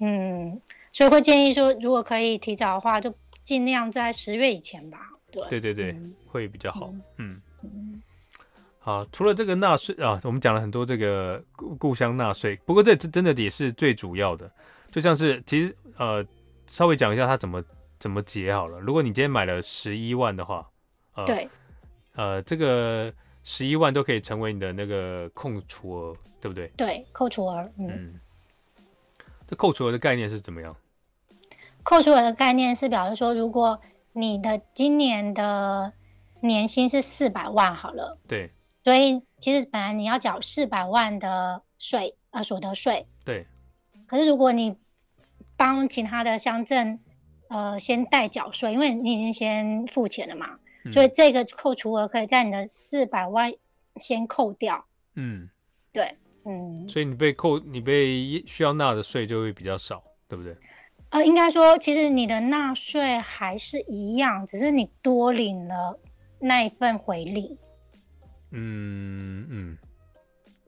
[0.00, 0.50] 嗯。
[0.50, 0.60] 嗯，
[0.92, 3.10] 所以会建议说，如果可以提早的话，就
[3.42, 4.98] 尽量在十月以前吧。
[5.30, 6.92] 对对对对，嗯、会比较好。
[7.16, 8.02] 嗯，嗯
[8.78, 14.52] 好，除了这个纳税啊，我们讲了很多这个故故乡纳税，不过这真的也是最主要的，
[14.90, 16.22] 就像是其实呃，
[16.66, 17.64] 稍微讲一下它怎么
[17.98, 18.78] 怎么结好了。
[18.80, 20.68] 如果你今天买了十一万的话。
[21.14, 21.48] 呃、对，
[22.14, 26.68] 呃，这个十一万都可以成为你的那个扣除额，对不对？
[26.76, 28.20] 对，扣除额，嗯，嗯，
[29.46, 30.74] 这扣除额的概念是怎么样？
[31.82, 33.80] 扣除额的概念是表示说，如果
[34.12, 35.92] 你的今年的
[36.40, 38.50] 年薪是四百万，好了，对，
[38.84, 43.46] 所以其实本来你要缴四百万的税，呃，所得税，对。
[44.06, 44.76] 可是如果你
[45.56, 46.98] 帮其他的乡镇，
[47.48, 50.58] 呃，先代缴税，因为你已经先付钱了嘛。
[50.90, 53.52] 所以这个扣除额可以在你的四百万
[53.96, 54.84] 先扣掉。
[55.14, 55.48] 嗯，
[55.92, 56.88] 对，嗯。
[56.88, 60.56] 所以你被扣，你被需要纳的税就会比较少，对不对？
[61.10, 66.00] 呃，应该说，其实你的纳税还是一样，只是你多领了
[66.38, 67.56] 那一份回礼。
[68.50, 69.78] 嗯嗯，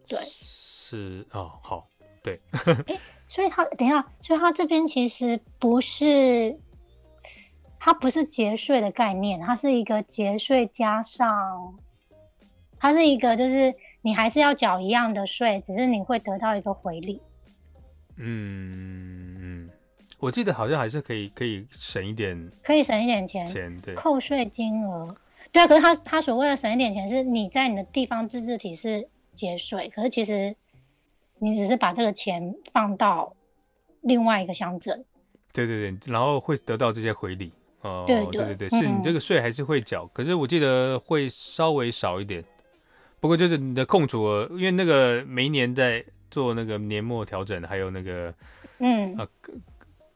[0.07, 1.89] 对，是哦，好，
[2.23, 2.41] 对。
[2.87, 6.57] 哎，所以他等一下，所以他这边其实不是。
[7.85, 11.75] 它不是节税的概念，它是一个节税加上，
[12.79, 17.21] 它是一个就是你还是要缴一样的税，只是你会得到一个回礼。
[18.17, 19.71] 嗯嗯，
[20.19, 25.15] 我记得好像还是可以可以省一点，可以省一点钱，钱对，扣税金额，
[25.53, 25.67] 对啊。
[25.67, 30.57] 可是他他所谓的省一点钱，是你在你的地方自治体是节税，可是其实
[31.39, 33.37] 你只是把这个钱放到
[34.01, 35.05] 另外一个乡镇。
[35.53, 37.53] 对对对，然后会得到这些回礼。
[37.85, 42.45] 哦，对对对，是你这个税还是会缴，嗯，可是我记得会稍微少一点。
[43.21, 46.05] 不过就是你的控除额，因为那个每一年在。
[46.31, 48.35] 做那个年末调整，还有那个，
[48.79, 49.29] 嗯，呃，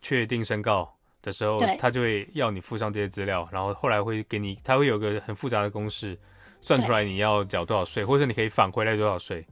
[0.02, 6.18] 确定申告的时候，他就会要你附上这些资料，然后后来会给你，他会有个很复杂的公式，
[6.60, 9.46] 算出来你要缴多少税，或者你可以返回来多少税。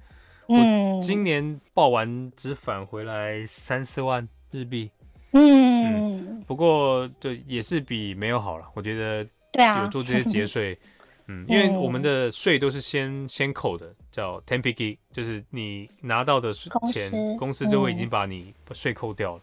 [0.48, 4.90] 嗯，我今年报完只返回来三四万日币。
[5.36, 9.26] 嗯，嗯，不过对也是比没有好了，我觉得。
[9.52, 9.82] 对啊。
[9.84, 10.76] 有做这些节税。
[11.28, 19.42] 嗯，因为我们的税都是先、嗯、先扣的，叫 Tenpiki，就是你拿到的钱，公司，就会已经把你税扣掉了，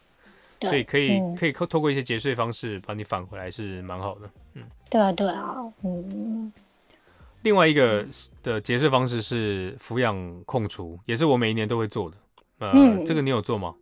[0.62, 4.30] 嗯、所以可以、嗯、可以透透过一些节税方式把你返回来是蛮好的。
[4.54, 6.54] 嗯，对啊对啊，嗯。
[7.42, 8.08] 另外一个
[8.42, 12.16] 的节税方式是抚养控除，也是我每一年都会做的。
[12.60, 13.76] 呃，嗯、这个你有做吗？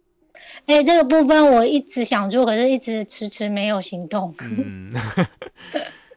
[0.66, 4.34] 哎、欸，这个部分我一直想做，可是一直迟迟没有行动。
[4.40, 4.94] 嗯。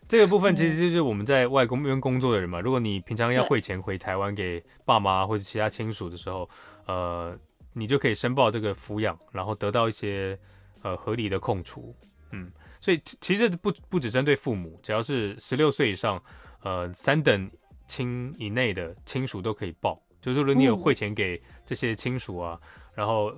[0.07, 2.61] 这个部分其实就是我们在外公那边工作的人嘛。
[2.61, 6.49] 如果你平常要汇钱回台湾给爸妈或者其他亲属的时候，
[6.87, 7.37] 呃，
[7.73, 10.39] 你就可以申报这个抚养，然后得到一些
[10.83, 11.97] 呃合理的控除。
[12.33, 16.23] 嗯，所以其实不不只针对父母，只要是十六岁以上，
[16.63, 17.51] 呃，三等
[17.87, 20.01] 亲以内的亲属都可以报。
[20.21, 22.61] 就是如果你有汇钱给这些亲属啊，
[22.95, 23.35] 然后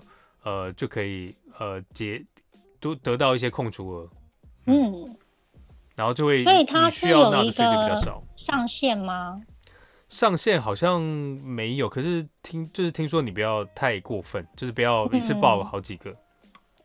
[0.47, 2.25] 呃就可以呃结
[2.81, 4.11] 都得到一些控除额。
[4.65, 5.05] 嗯。
[5.05, 5.17] 嗯
[5.97, 7.97] 然后就会，所以它是有一个
[8.37, 9.41] 上限吗？
[10.09, 16.11] 上限好像没有，可是听就是听说你不要太过分，就是不要一次报好几个。
[16.11, 16.19] 嗯、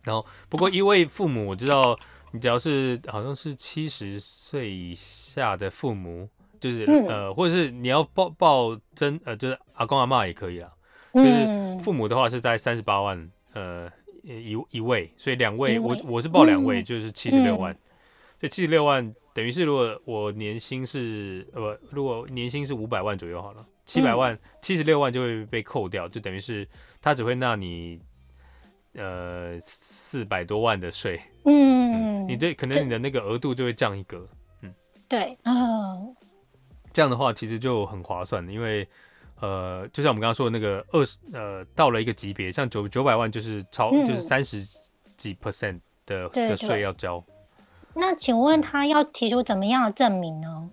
[0.03, 1.99] 然后不过一位父母，我知道
[2.31, 10.71] 你只要是好像是七十岁以下的父母，就是、嗯、呃，或者是你要报报真呃，就是阿公阿嬷也可以啦。
[11.13, 13.91] 就是父母的话是在三十八万呃
[14.23, 15.79] 一一位，所以两位，位。
[15.79, 17.73] 我我是报两位，嗯、就是七十六万。
[17.73, 17.77] 嗯。
[18.39, 26.67] 这七十六万等于是，如果我年薪是呃不，如果年薪是五百万左右好了，七百万七十六万就会被扣掉，就等于是
[26.99, 27.99] 他只会纳你
[28.93, 31.21] 呃四百多万的税。
[31.45, 34.27] 嗯，嗯，你这可能你的那个额度就会降一格。
[34.61, 34.73] 嗯，
[35.07, 36.15] 对，哦，
[36.91, 38.87] 这样的话其实就很划算，因为
[39.41, 44.61] 呃，就像我们刚刚说的那个二十呃，到了一个级别，像九九百万就是超、嗯、就是三十
[45.17, 47.21] 几 percent 的的税要交。
[47.93, 50.69] 那请问他要提出怎么样的证明呢？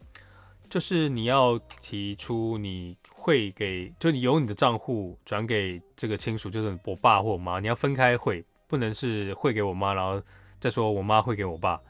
[0.68, 10.22] 就是你要提出你会给，就你由你的账户转给这个亲属，就是我爸或我妈，你要分开汇，不能是汇给我妈，然后
[10.60, 11.80] 再说我妈汇给我爸，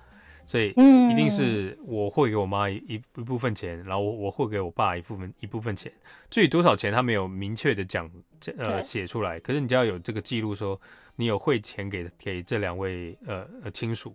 [0.49, 5.93] 所以一定是我汇给我妈一一部分钱，然后我我会给我爸一部分一部分钱。
[6.31, 8.11] 至于多少钱，他没有明确的讲，
[8.57, 9.39] 呃，写出来。
[9.39, 10.81] 可是你只要有这个记录，说
[11.17, 14.15] 你有汇钱给给这两位呃呃亲属。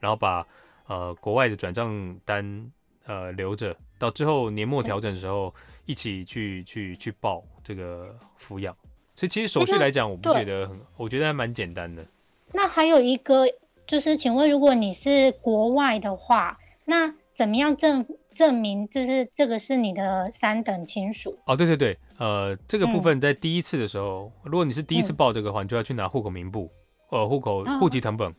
[0.00, 0.46] 然后把
[0.86, 2.70] 呃国外的转账单
[3.06, 5.54] 呃留着，到之后年末调整的时候
[5.86, 8.76] 一起去去去报这个抚养。
[9.16, 12.06] 所以其实手续来讲，我不觉得很，我觉得还蛮简单的。
[12.52, 13.46] 那还有一个
[13.86, 21.38] 就是，请问如果你是国外的话，那怎么样证证明就是这个是你的三等亲属？
[21.46, 26.70] 哦，对对对，呃，这个部分在第一次的时候，嗯、如果你是第一次报这个的话，你就要去拿户口名簿，
[27.10, 28.28] 呃，户口户籍成本。
[28.28, 28.34] 哦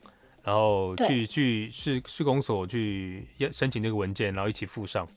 [0.45, 5.07] 然后去去市市公所去要申请这个文件，然后一起附上。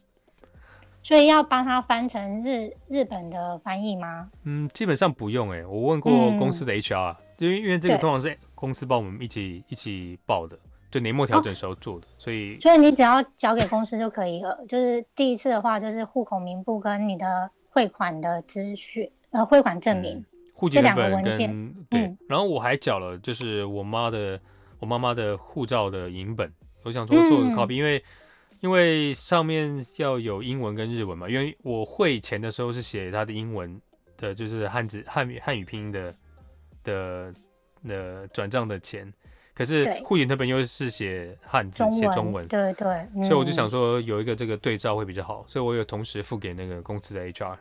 [1.03, 4.31] 所以要帮他翻成日日本的翻译吗？
[4.45, 5.67] 嗯，基本上不用哎、欸。
[5.67, 10.59] 我问过公司的 HR，因为因为这个通常是公司帮我们一起一起报的，
[10.91, 14.59] 就年末调整时候做的，哦、所以所以你只要交给公司就可以了。
[14.69, 22.19] 就是第一次的话，就是户口名簿跟你的汇款的资讯，呃，汇款证明，户籍謄本跟文件对、嗯。
[22.29, 24.41] 然后我还缴了，就是我妈的。
[24.81, 26.49] 我妈妈的护照的影本，
[26.85, 28.05] 我想说做个 copy，、嗯、因为
[28.61, 33.81] 因为上面要有英文跟日文嘛，因为我汇钱的时候是写他的英文
[34.17, 36.15] 的，就是汉字汉语汉语拼音的
[36.89, 37.35] 的
[37.87, 39.13] 的转账的钱，
[39.55, 47.57] 可是户籍謄本又是写汉字写中，文，对对、嗯，所以我就想说有一个这个对照会比较好，所以我有同时付给那个公司的 HR。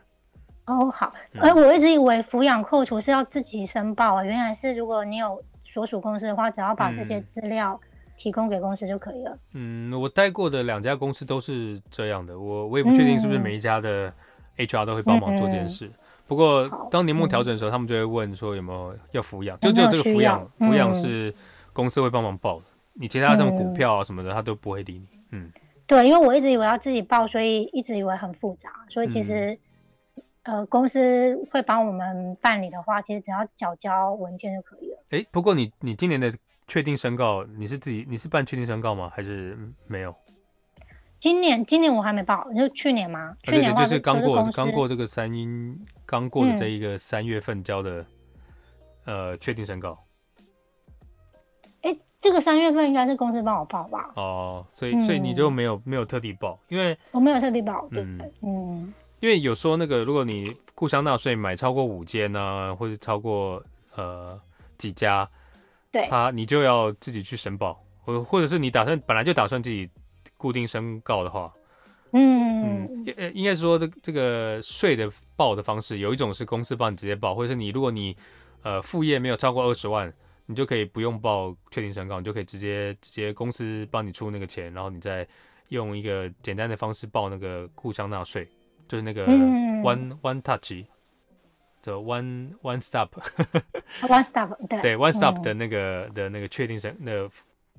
[0.66, 5.42] 哦，好，哎、嗯，我一直以为抚养扣除是要自己申报啊，原来是如果你有。
[5.70, 7.78] 所属公司的话，只要把这些资料
[8.16, 9.38] 提供给公司就可以了。
[9.52, 14.10] 嗯，我待过的两家公司都是这样的，我我也不确定是不是每一家的
[14.58, 15.86] HR 都会帮忙做这件事。
[15.86, 15.94] 嗯、
[16.26, 21.34] 不过当年末调整的时候，他们就会问说有没有要抚养，就只有这个抚养，抚养是
[21.72, 25.08] 公司会帮忙报的，你其他什么股票啊什么的，他都不会理你。
[25.30, 25.50] 嗯，
[25.86, 29.58] 对，因为我一直以为要自己报，所以一直以为很复杂，所以其实。
[30.44, 34.96] 呃，公司会帮我们办理的话，其实只要缴交文件就可以了。
[35.10, 36.32] 哎，不过你你今年的
[36.66, 39.12] 确定申告，你是自己你是办确定申告吗？
[39.14, 40.14] 还是没有？
[41.18, 43.34] 今年今年我还没报，就去年吗？
[43.42, 45.46] 去年就是刚过刚过这个三一
[46.06, 48.04] 刚过的这一个三月份交的、
[49.06, 49.98] 嗯、呃确定申告。
[51.82, 54.10] 哎，这个三月份应该是公司帮我报吧？
[54.16, 58.20] 哦，所以所以你就没有、嗯、没有特地报，因为我没有特地报，嗯。
[58.42, 60.44] 嗯因为有说那个，如果你
[60.76, 63.60] 故乡纳税买超过五间呢，或者超过
[63.96, 64.40] 呃
[64.76, 65.28] 几家，
[65.90, 69.90] 对，他你就要自己去申报，或或者是你打算本来就打算自己
[70.38, 71.52] 固定申告的话，
[72.12, 78.16] 嗯嗯，应应该是说这这个税的报的方式，有一种是公司帮你直接报，或者是你如果你
[78.62, 80.10] 呃副业没有超过二十万，
[80.46, 85.28] 你就可以不用报确定申告，你就可以直接直接公司帮你出那个钱，然后你再
[85.68, 88.48] 用一个简单的方式报那个故乡纳税。
[88.88, 90.82] 就是那个 one、嗯、one touch，
[91.82, 97.30] 的 one one stop，one stop 对 对 one stop 的那个、嗯、的那个确定申那个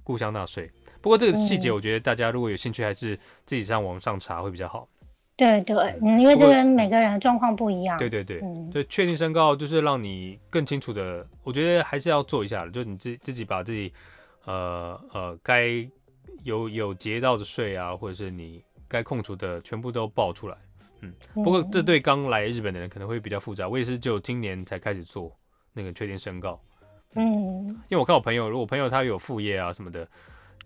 [0.03, 0.69] 故乡纳税。
[1.01, 4.87] 不过这个细节，我觉得大家如果有兴趣，还是自己上网上查会比较好。
[5.35, 7.97] 对对，嗯，因为这个每个人的状况不一样。
[7.97, 13.93] 对对对，嗯、对，确定身高就是让你更清楚的，我觉得还是要做一下的，就是你自自己把自己
[14.43, 15.87] 呃呃该
[16.43, 20.57] 有有结到的税啊，或者是你该控除的全部都报出来。
[20.99, 23.65] 嗯，不过这对刚来日本的人可能会比较复杂。
[23.69, 25.31] 我也是就今年才开始做
[25.71, 26.59] 那个确定身高。
[27.15, 30.05] 嗯，因为我看我朋友，如果朋友他有副业啊什么的，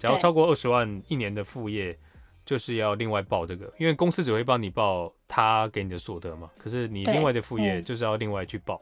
[0.08, 1.98] 只要超过二十万一年的副业，
[2.46, 6.52] 就是要另外报这个，因为公司只会帮你报他给你的所得嘛。
[6.58, 8.82] 可是你另外的副业就是要另外去报。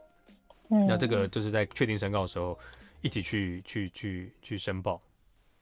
[0.70, 2.58] 嗯，那这个就是在确定申告的时候
[3.00, 5.00] 一起去去去去申报。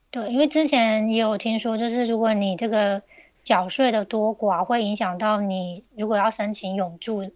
[0.09, 3.01] 对，因为之前也有听说，就是如果你这个。
[3.43, 7.27] 缴税的多寡会影响到你如果要申请永住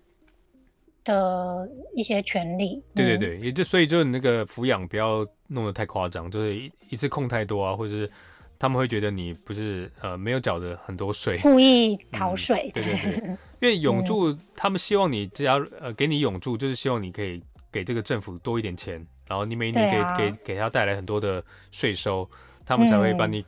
[1.05, 2.83] 的一些权利。
[2.93, 8.11] 对对对，嗯、也就所以就是你那个抚养不要弄得太夸张，就是一一次控太多啊，或者是
[8.59, 12.83] 他们会觉得你不是呃没有缴的很多税，故意逃税、嗯。
[12.83, 13.29] 对对对，
[13.61, 17.41] 因为永住、嗯、他们希望你只要呃给你永住，就是希望你可以
[17.71, 18.93] 给这个政府多一点钱，
[19.27, 21.41] 然后你每年可以、啊、给给他带来很多的
[21.71, 22.29] 税收，
[22.65, 23.45] 他们才会把你。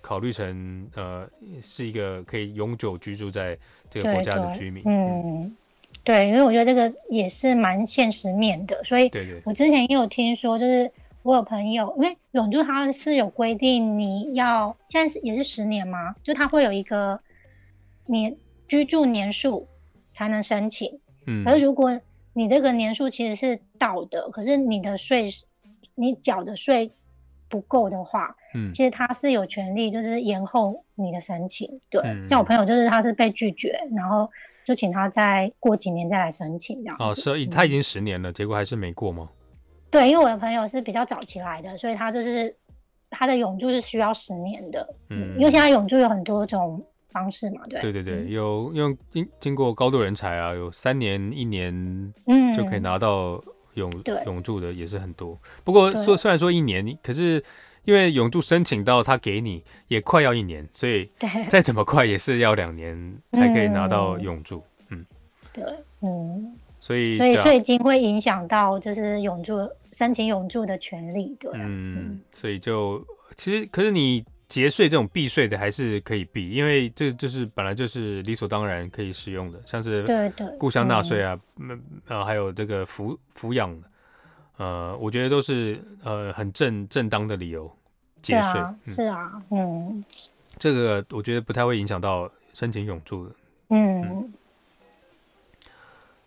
[0.00, 1.28] 考虑成呃
[1.62, 3.56] 是一个可以永久居住在
[3.88, 5.56] 这个国家的居民，嗯，
[6.04, 9.10] 对，因为我觉得这个也是蛮现实面的，所以
[9.44, 10.90] 我之前也有听说，就是
[11.22, 16.14] 我有朋友，因为永住它是有规定，你要现在是也是十年嘛？
[16.22, 17.20] 就它会有一个
[18.06, 18.36] 年
[18.66, 19.68] 居住年数
[20.12, 22.00] 才能申请，嗯，而如果
[22.32, 25.26] 你这个年数其实是到的，可是你的税
[25.94, 26.90] 你缴的税。
[27.52, 31.68] 不够的话，嗯，其实他是有权利，就是延后你的申请。
[31.90, 34.26] 对，嗯、像我朋友就是他是被拒绝，然后
[34.64, 36.96] 就请他再过几年再来申请这样。
[36.98, 39.28] 哦，是，他已经十年了，嗯、结果还是没过吗？
[39.90, 42.56] 对，因为我的朋友是比较早期来的，所以他就是
[43.10, 44.94] 他的永住是需要十年的。
[45.10, 47.78] 嗯，因为现在永住有很多种方式嘛，对。
[47.82, 51.70] 对对对，有用经经过高度人才啊，有三年、一年，
[52.26, 53.38] 嗯，就可以拿到。
[53.74, 53.90] 永
[54.26, 57.42] 永住的也是很多，不过说虽然说一年，可是
[57.84, 61.10] 因为永住申请到他给你也快要一年，所以
[61.48, 64.62] 再怎么快也是要两年才可以拿到永住。
[64.90, 65.06] 嗯，
[65.52, 65.64] 对，
[66.00, 69.56] 嗯，所以所以税金会影响到就是永住
[69.92, 73.04] 申请永住的权利，对，嗯，所以就
[73.36, 74.24] 其实可是你。
[74.52, 80.04] 节税这种避税的还是可以避，因为这就是本来就是理所当然可以使用的，像是
[80.58, 83.74] 故乡纳税啊，嗯，呃，还有这个抚抚养，
[84.58, 87.64] 呃，我觉得都是呃很正正当的理由
[88.20, 88.60] 节税。
[88.60, 90.04] 啊嗯、是啊，嗯，
[90.58, 93.34] 这个我觉得不太会影响到申请永住的。
[93.70, 94.32] 嗯，嗯，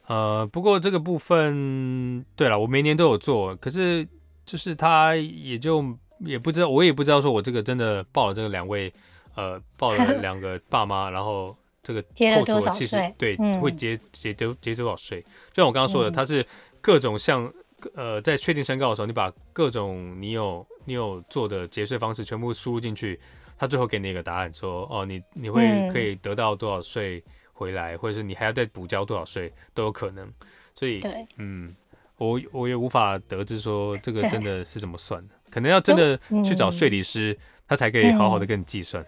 [0.07, 4.07] 呃，不过这个部分，对了，我每年都有做，可是
[4.47, 5.95] 就是它也就。
[6.19, 8.91] 也不知道，我也不知道，说我这个真的报了这个两位，
[9.35, 15.21] 呃，报了 两个爸妈，然后这个扣除了其实对、嗯、会结结结结多少税？
[15.51, 16.45] 就像我刚刚说的，嗯、它是
[16.81, 17.51] 各种像
[17.93, 23.19] 呃，在确定申告的时候，你把各种你有你有做的节税方式全部输入进去，
[23.57, 30.31] 他最后给你一个答案说，哦，你你会可以得到多少税回来，嗯、或者是你还要再补交多少税都有可能。
[30.73, 31.01] 所以，
[31.37, 31.75] 嗯，
[32.17, 35.35] 我我也无法得知说这个真的是怎么算的。
[35.49, 37.37] 可能要真的去找税理师，嗯、
[37.67, 39.05] 他才可以好好的跟你计算。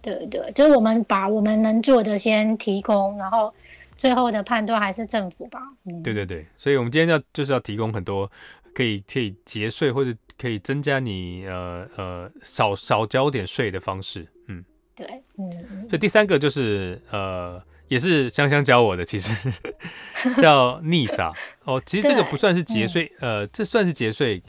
[0.00, 3.52] 对对，就是我们把我们能做的先提供，然后
[3.96, 5.60] 最后的判断还是政府吧。
[5.84, 8.30] 嗯，对对对，所以我们今天要就是要提供很多
[8.74, 14.26] 可以可以节税或者可以增加你呃呃少少交点税的方式。
[14.48, 14.64] 嗯，
[14.96, 15.06] 对，
[15.38, 15.50] 嗯，
[15.88, 19.52] 所以第三个就是呃也是香香教我的，其实。
[20.40, 24.40] 叫 NISA 哦，其实这个不算是节税，嗯、呃，这算是节税，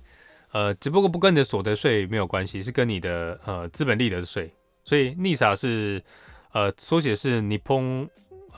[0.53, 4.53] 呃，只不过不跟你的所得税没有关系，是跟你的呃资本利得税。
[4.83, 6.03] 所以 NISA 是
[6.51, 8.07] 呃缩写是 Nippon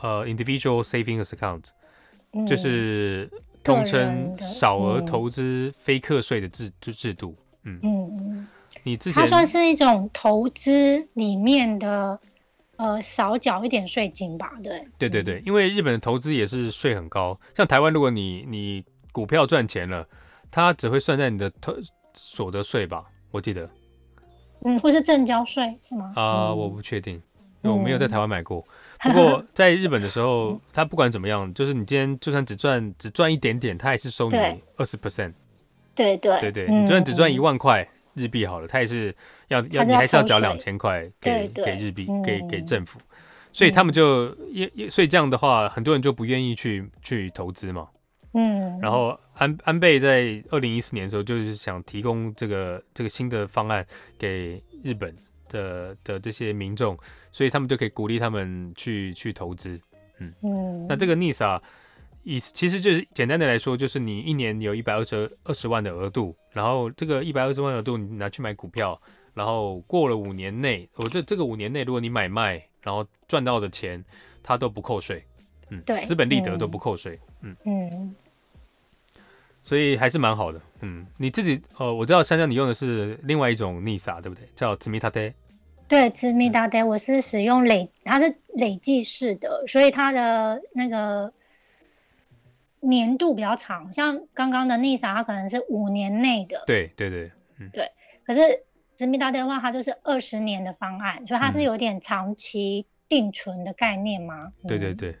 [0.02, 1.64] 呃 Individual Savings Account，、
[2.32, 3.30] 嗯、就是
[3.64, 7.34] 统称少额投资非课税的制就制度。
[7.62, 8.46] 嗯嗯，
[8.82, 12.20] 你之前它算是一种投资里面的
[12.76, 14.52] 呃少缴一点税金吧？
[14.62, 20.06] 对对对对，因为日本的投资也是税很高，像台湾如果你你股票赚钱了，
[20.50, 21.78] 它只会算在你的特
[22.14, 23.04] 所得税吧？
[23.30, 23.68] 我记得。
[24.64, 26.12] 嗯，或是正交税是吗？
[26.16, 27.14] 啊、呃，我不确定，
[27.62, 28.64] 因为我没有在台湾买过。
[29.00, 34.36] 嗯、 不过在日本的时候，他不管怎么样，就是你今天就算只赚只赚一点点，他也是收你
[34.76, 35.34] 二十 percent。
[35.94, 39.14] 对对对对，你就算只赚一万块日币好了，他也是
[39.48, 42.98] 要要你还是要缴两千块给给日币给给政府，
[43.52, 47.88] 所以他们就也也所以这样的话，很多人就不愿意去去投资嘛。
[48.32, 53.86] 嗯，然后安安倍在二零一四年的时候，就是想提供这个这个新的方案
[54.18, 55.14] 给日本
[55.48, 56.96] 的的这些民众，
[57.30, 59.78] 所以他们就可以鼓励他们去去投资。
[60.18, 61.60] 嗯嗯，那这个 NISA
[62.22, 68.98] 意思其实就是简单的来说，就是你一年有一百二十二十万的额度，然后这个一百二十万额度你拿去买股票，
[69.34, 74.02] 然后过了五年内，我这这个五年内如果你买卖，然后赚到的钱，
[74.42, 75.22] 它都不扣税。
[75.68, 77.20] 嗯，对，资本利得都不扣税。
[77.42, 77.90] 嗯嗯。
[77.92, 78.14] 嗯
[79.65, 84.43] 所以还是蛮好的，嗯，你自己，呃，我知道香香你用的是另外一种 NISA，对不对？
[84.55, 85.33] 叫积み立て。
[85.87, 91.31] 对，积み立て，我是使用累，它是累计式的，所以它的那个
[92.79, 93.93] 年度比较长。
[93.93, 96.63] 像刚刚的 NISA，它可能是五年内的。
[96.65, 97.87] 对对对，嗯，对。
[98.25, 98.41] 可是
[98.97, 104.51] 积み立て的话，它就是二十年的方案，所以它是有点长期定存的概念吗？
[104.63, 105.15] 嗯、对对对，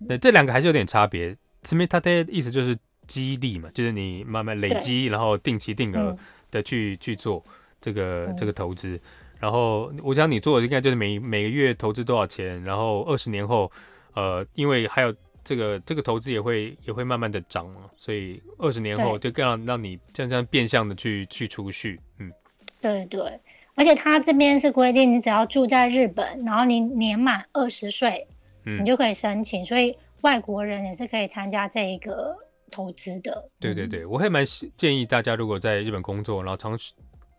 [0.00, 1.36] 那这两个还是有点差别。
[1.62, 2.76] 积み立て意思就是。
[3.07, 6.15] 激励嘛，就是你慢慢累积，然后定期定额
[6.51, 7.43] 的去、嗯、去做
[7.81, 8.99] 这个这个投资。
[9.39, 13.69] 然后我想你做的应该就是每每个月投资多少钱，然后二十年后，
[14.13, 21.99] 呃，因为还有这个这个投资也会也会慢慢的涨嘛，所以二十年后就更让让你这样这样变相的去去储蓄。
[22.19, 22.31] 嗯，
[22.79, 23.37] 对对，
[23.75, 28.25] 而且他这边是规定，你只要住在日本，然后你年满二十岁，
[28.63, 32.33] 嗯，你就可以申请，所以外国人也是可以参加这一个。
[32.72, 34.44] 投资的，对对对，我还蛮
[34.76, 36.78] 建议大家，如果在日本工作，然后长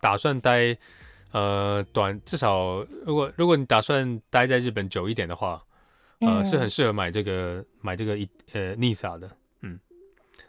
[0.02, 0.76] 打算待
[1.32, 5.64] 呃短，至少如果如果你打算待在日本久一点的话，
[6.20, 9.30] 呃，嗯、是很适合买这个买这个一呃 NISA 的，
[9.62, 9.80] 嗯。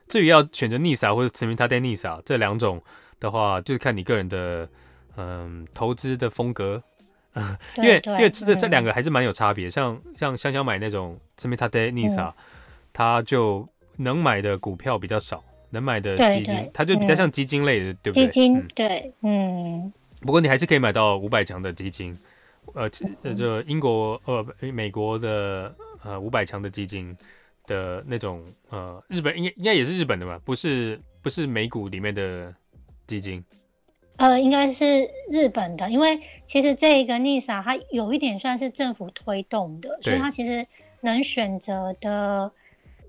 [0.08, 2.82] 至于要选择 NISA 或者积み立て NISA 这两种
[3.20, 4.68] 的话，就是看你个人的
[5.16, 6.82] 嗯、呃、投资的风格，
[7.76, 12.32] 因为因为这这两个还是蛮有差别，像像香香买那种积み立て NISA，
[12.92, 18.25] 它就 能买的股票比较少，能买的基金，它就比较像基金类的，嗯、对不对？
[18.25, 19.93] 基金，嗯、对，嗯。
[20.21, 22.17] 不过你还是可以买到五百强的基金，
[22.73, 22.89] 呃，
[23.21, 27.15] 呃，就英国呃美国的呃五百强的基金
[27.67, 30.41] 的那种呃日本应该应该也是日本的吧？
[30.43, 32.51] 不是不是美股里面的
[33.05, 33.43] 基金？
[34.17, 40.65] 呃，应该是日本的，因为其实这一个 NISA 它有一点算是政府推动的，所以它其实
[41.01, 42.51] 能选择的。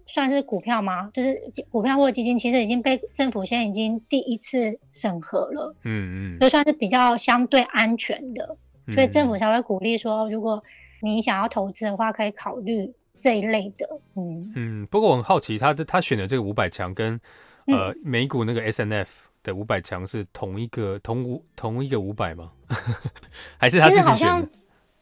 [0.06, 1.10] 算是股票吗？
[1.12, 1.36] 就是
[1.70, 8.56] 股票或基金，其实已经被政府现在已经第一次审核了，嗯嗯，就算是比较相对安全的，
[8.94, 10.62] 所以政府才会鼓励说，如果
[11.02, 14.86] 你想要投资的话，可以考虑这一类的，嗯嗯。
[14.86, 17.20] 不过我很好奇，他的他选的这个五百强跟
[17.66, 19.06] 呃美股那个 SNF
[19.42, 22.52] 的五百强是同一个同五同一个五百吗？
[23.58, 24.48] 还是他自己选的？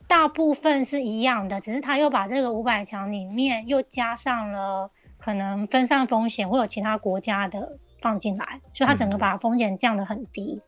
[0.07, 4.91] 大部分是一样的，只是他又把这个五百强里面又加上了
[5.25, 10.61] 可能分散风险会有其他国家的放进来，所以他整个把风险降得很低。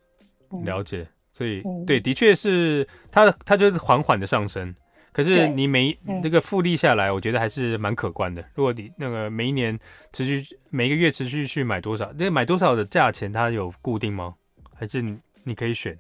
[0.64, 4.74] 了解，所以、嗯、对，的确是它它就是缓缓的上升，
[5.12, 8.42] 可是你每这、嗯、个复利下来，我觉得还是蛮可观的。
[8.54, 9.78] 如果你那个每一年
[10.10, 14.34] 持续每个月持续去买多少，那个买多少的价钱它有固定吗？
[14.74, 15.94] 还是你你可以选？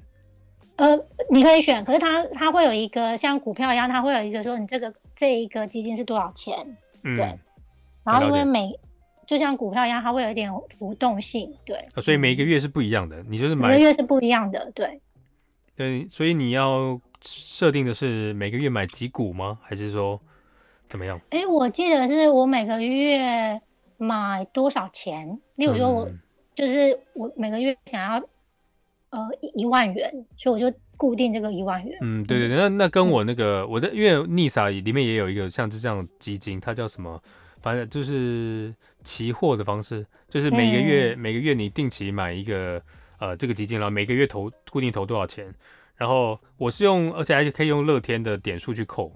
[0.76, 0.98] 呃，
[1.30, 6.56] 你可以选，可是它它会有一个像股票一样，它会有一个说你这个这一个基金是多少钱，
[7.02, 7.38] 嗯、对。
[8.06, 8.72] 然后因为每
[9.26, 10.48] 就像股票一样，它会有一点
[10.78, 11.76] 浮动性，对。
[11.94, 15.00] 啊、所以每一个月是不一样的，你就是买每个月是不一样的，对。
[15.74, 19.58] 对，所以你要设定的是每个月买几股吗？
[19.62, 20.18] 还是说
[20.88, 21.20] 怎么样？
[21.30, 23.60] 哎、欸，我记得是我每个月
[23.98, 25.38] 买多少钱？
[25.56, 26.08] 例如说，我
[26.54, 28.16] 就是我每个月想要
[29.10, 31.98] 呃一一万元，所以我就固定这个一万元。
[32.00, 37.20] 嗯，对对对，那那跟我那个、嗯、我的，因为 NISA 里面也有一个像这样基金，它叫什么？
[37.62, 42.80] 反正就是期货的方式，就是每个月、嗯、每个月你定期买一个
[43.18, 45.52] 呃这个基金，然后每个月投固定投多少钱，
[45.96, 49.12] 然后我是用，而且还可以用乐天的点数去扣。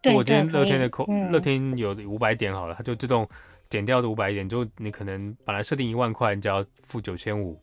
[0.00, 3.28] 对，我今天乐天的扣，乐天有五百点好了，它就自动
[3.68, 7.60] 减掉的五百点，就你可能本来设定一万块，你只要付九千五，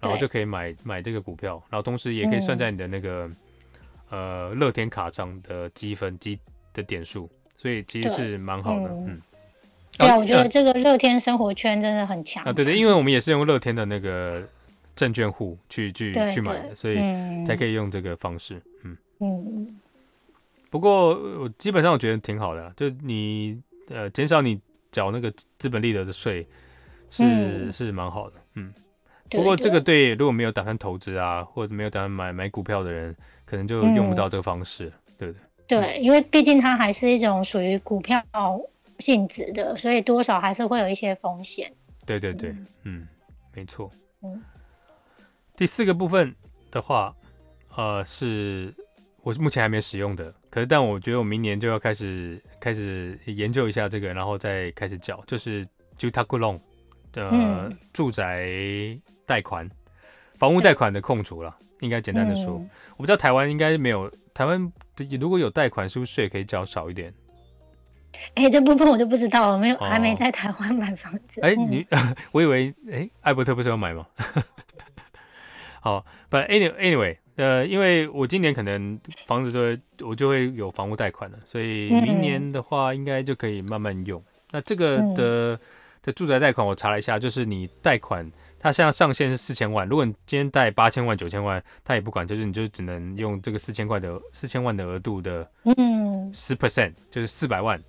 [0.00, 3.28] 然后就可以买买这个股票，然后同时也可以算在你的那个、
[4.10, 6.38] 嗯、呃乐天卡上的积分积
[6.72, 9.20] 的点数，所以其实是蛮好的，嗯。
[9.98, 12.52] 嗯对啊，我觉得这个乐天生活圈真的很强啊！
[12.52, 14.42] 对对，因为我们也是用乐天的那个
[14.96, 16.96] 证券户去去去买的，所以
[17.46, 18.60] 才可以用这个方式。
[18.84, 19.80] 嗯嗯。
[20.70, 24.58] 不过我基本上我觉得挺好的，就你呃减少你
[24.90, 26.46] 缴那个资本利得的税
[27.10, 28.36] 是、嗯、是蛮好的。
[28.54, 28.72] 嗯。
[29.28, 33.14] 不过这个对如果没有打算投资啊，或者没有打算买买股票的人，
[33.44, 35.78] 可能就用不到这个方式，嗯、对不对？
[35.78, 38.22] 对，因为毕竟它还是一种属于股票。
[38.98, 41.72] 性质的，所以多少还是会有一些风险。
[42.04, 43.08] 对对对，嗯，嗯
[43.54, 43.90] 没错。
[44.22, 44.42] 嗯，
[45.56, 46.34] 第四个部分
[46.70, 47.14] 的话，
[47.76, 48.74] 呃，是
[49.22, 55.66] 我目前还没使用的，可是但我觉得我明年就要开始开始研究一下这个，然后再开始缴，就是
[55.98, 56.60] Jutaku Loan
[57.12, 58.48] 的、呃嗯、住宅
[59.26, 59.68] 贷款、
[60.38, 64.72] 房屋贷款的控除了，应该简单的说，嗯、我不知道台湾应该没有，台湾
[65.20, 67.12] 如果有贷款，是不是税可以缴少一点？
[68.34, 71.40] 哎、欸，这部分我就不知道了，没有，哦、还没在台湾买房子。
[71.40, 71.86] 哎、欸，你，
[72.32, 74.06] 我以为，哎、欸，艾伯特不是要买吗？
[75.80, 84.20] 好，But anyway, anyway，呃，因为我今年可能房子就会，我就会有房屋贷款了，所以明年的话应该就可以慢慢用。
[84.20, 85.58] 嗯、那这个的
[86.02, 97.82] 的住宅贷款我查了一下，就是你贷款，它现在上限是四千万，如果你今天贷八千万、九千万，它也不管，就是你就只能用这个四千块的四千万的额度的，嗯，十 percent 就是四百万。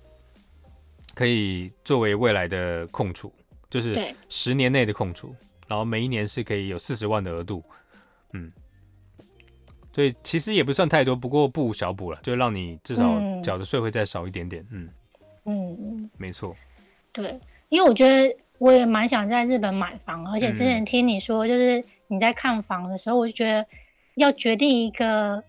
[1.14, 3.32] 可以作为未来的控储，
[3.70, 5.34] 就是十年内的控储，
[5.66, 7.62] 然后每一年是可以有四十万的额度，
[8.32, 8.52] 嗯，
[9.92, 14.88] 所以其实也不算太多，不过不无小补了，就让你至少缴的税会再少一点点，嗯。
[15.46, 16.56] 嗯，没错，
[17.12, 17.38] 对，
[17.68, 23.66] 因为我觉得我也蛮想在日本买房，而且之前听你说，就是你在看房的时候，我就觉得
[24.14, 25.44] 要决定一个，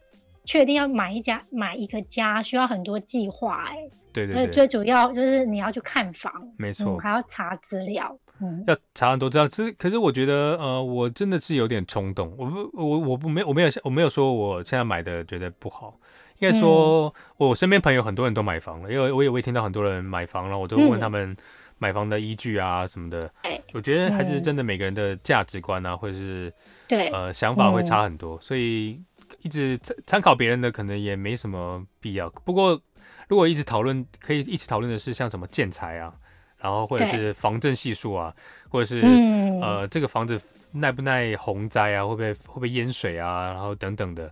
[0.45, 3.77] 确定要买一家买一个家，需要很多计划，哎。
[4.13, 9.45] 对对对，最主要就是你要去看房，没错，嗯，还要查资料，嗯，要查很多资料。
[9.45, 12.33] 其实，可是我觉得，呃，我真的是有点冲动。
[12.37, 15.99] 我不，我我不没我没有我没有说我现在买的觉得不好。
[16.39, 21.35] 应该说，我身边朋友很多人都买房了，因为我也会听到很多人买房了，我都问他们
[21.77, 23.29] 买房的依据啊什么的。
[23.41, 26.53] 哎，我觉得还是真的每个人的价值观啊，或者是
[26.87, 28.97] 对呃想法会差很多，所以
[29.41, 32.29] 一直参参考别人的可能也没什么必要。
[32.43, 32.81] 不过。
[33.27, 36.13] 如果一直讨论，可以一起讨论的是像什么建材啊，
[36.59, 38.31] 然后或者是防震系数啊，
[38.69, 40.39] 或者是、嗯、呃这个房子
[40.71, 44.31] 耐不耐洪灾啊，会不会会不会淹水啊，然后等等的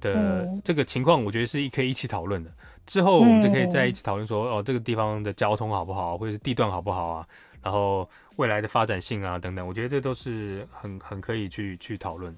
[0.00, 0.14] 的、
[0.44, 2.50] 嗯、这个情况，我觉得是可以一起讨论的。
[2.86, 7.26] 之后我们就可以在一起讨论说，哦这个地方的交通好不好，或者是地段好不好啊，
[7.60, 12.32] 然后未来的发展性啊等等，我觉得这都是很很可以去去讨论。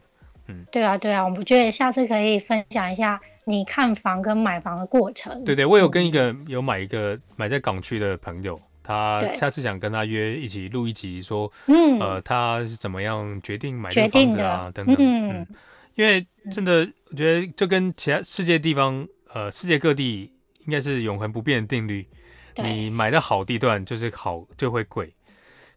[0.51, 3.21] 嗯，对啊对啊，我们觉得下次可以分享一下。
[3.47, 15.45] 你看房跟买房的过程，对对，我有跟一个有买一个买在港区的朋友，他下次想跟他约一起录一集，说，嗯，呃，他是怎么样决定买这个房子啊，等等，嗯，
[15.97, 20.33] 因为真的，我觉得就跟其他世界地方，呃，世界各地
[20.67, 22.07] 应该是永恒不变的定律，
[22.57, 25.13] 你买的好地段就是好就会贵，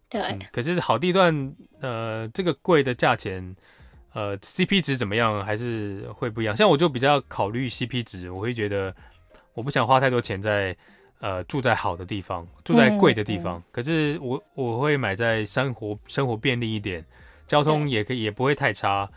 [0.10, 0.22] 对，
[0.52, 3.56] 可是好地段，呃，这个贵的价钱。
[4.14, 6.56] 呃，CP 值怎么样，还是会不一样。
[6.56, 8.96] 像我就比较考虑 CP 值，我会觉得
[9.56, 10.76] 我不想花太多钱在
[11.20, 13.58] 呃住在好的地方，住在贵的地方。
[13.58, 17.04] 嗯嗯、可是我我会买在生活生活便利一点，
[17.48, 19.10] 交通也可以也不会太差。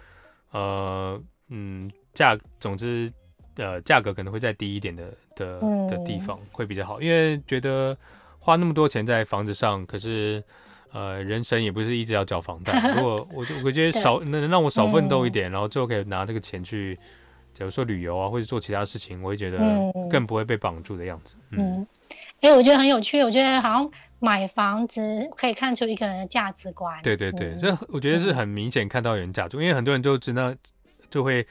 [0.52, 3.12] 呃嗯，价总之
[3.56, 7.94] 呃价格可能会再低一点的的的地方会比较好，因为觉得
[8.38, 10.42] 花那么多钱在房子上，可是。
[10.92, 12.94] 呃，人生也不是一直要缴房贷。
[12.96, 16.98] 如果 我就我觉得少能能让我少奋斗一点，嗯、然后最后可以拿这个钱去，
[17.52, 19.58] 假如说旅游啊，或者做其他事情，我会觉得
[20.08, 21.36] 更不会被绑住的样子。
[21.50, 21.86] 嗯，
[22.40, 23.22] 哎、嗯欸，我觉得很有趣。
[23.22, 26.98] 我觉得好像买房子可以看出一个人的价值观。
[27.02, 30.54] 对对对，这、嗯、我觉得是很明显看到有人价值，因为很多人就知道
[31.10, 31.46] 就会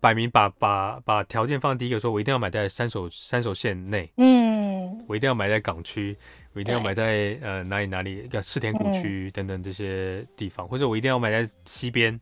[0.00, 6.16] 摆明把把把条件放第一个，说我一定要买在三手三手线内，嗯，我一定要买在港区，
[6.54, 12.18] 我一定要买在呃哪里哪里，叫世田谷区等等这些地方，嗯、或者我一定要买在西边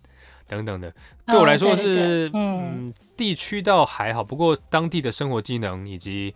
[0.49, 0.93] 等等的。
[1.25, 6.35] 对我来说是，哦、对对对嗯，地区倒还好，不过当地的生活机能以及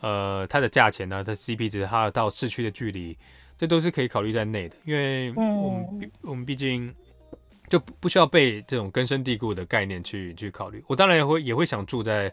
[0.00, 3.16] 呃它的价钱呢，它 CP 值，它到市区的距离，
[3.56, 6.94] 这都是可以考虑在内的，因为我们、嗯、我们毕竟。
[7.72, 10.84] 就不需要被这种根深蒂固的概念去去考虑。
[10.86, 12.30] 我当然也会也会想住在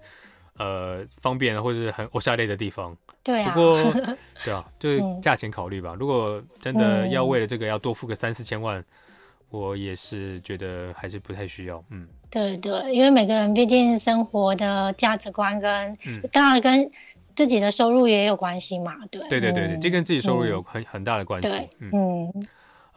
[0.57, 2.93] 呃方便或者是很欧夏类的地方。
[3.23, 3.53] 对啊。
[3.53, 3.81] 不过
[4.43, 5.91] 对啊，就是价钱考虑吧。
[5.93, 8.83] 嗯、如果真的要为了这个要多付个三四千万，
[9.49, 11.81] 我也是觉得还是不太需要。
[11.89, 16.91] 嗯，对对，因为每个人毕竟生活的价值观跟、嗯、当然跟
[17.33, 18.93] 自己的收入也有关系嘛。
[19.09, 21.69] 对对对对对，这跟自己收入有很、嗯、很大的关系。
[21.79, 22.29] 嗯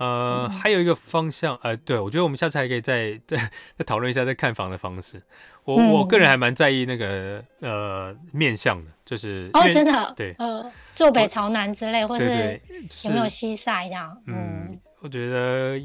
[0.02, 3.36] 呃，还有一个方向，呃，对，我觉得我们下次还可以再 再
[3.76, 5.22] 再讨论一下在看房的方式。
[5.62, 12.60] 我、嗯、我个人还蛮在意那个呃面向的，就是哦，真的，对，呃，坐北朝南之类，或者是
[13.04, 14.20] 有没有西晒这样？
[14.26, 15.80] 嗯，嗯，我觉得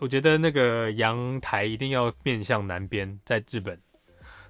[0.00, 3.80] 我觉得那个阳台一定要面向南边，在日本，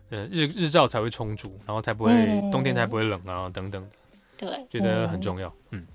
[0.08, 3.86] 呃，日日照才会充足，然后才不会、嗯、冬天才不会冷啊，等等
[4.38, 5.80] 对，觉得很重要，嗯。
[5.80, 5.86] 嗯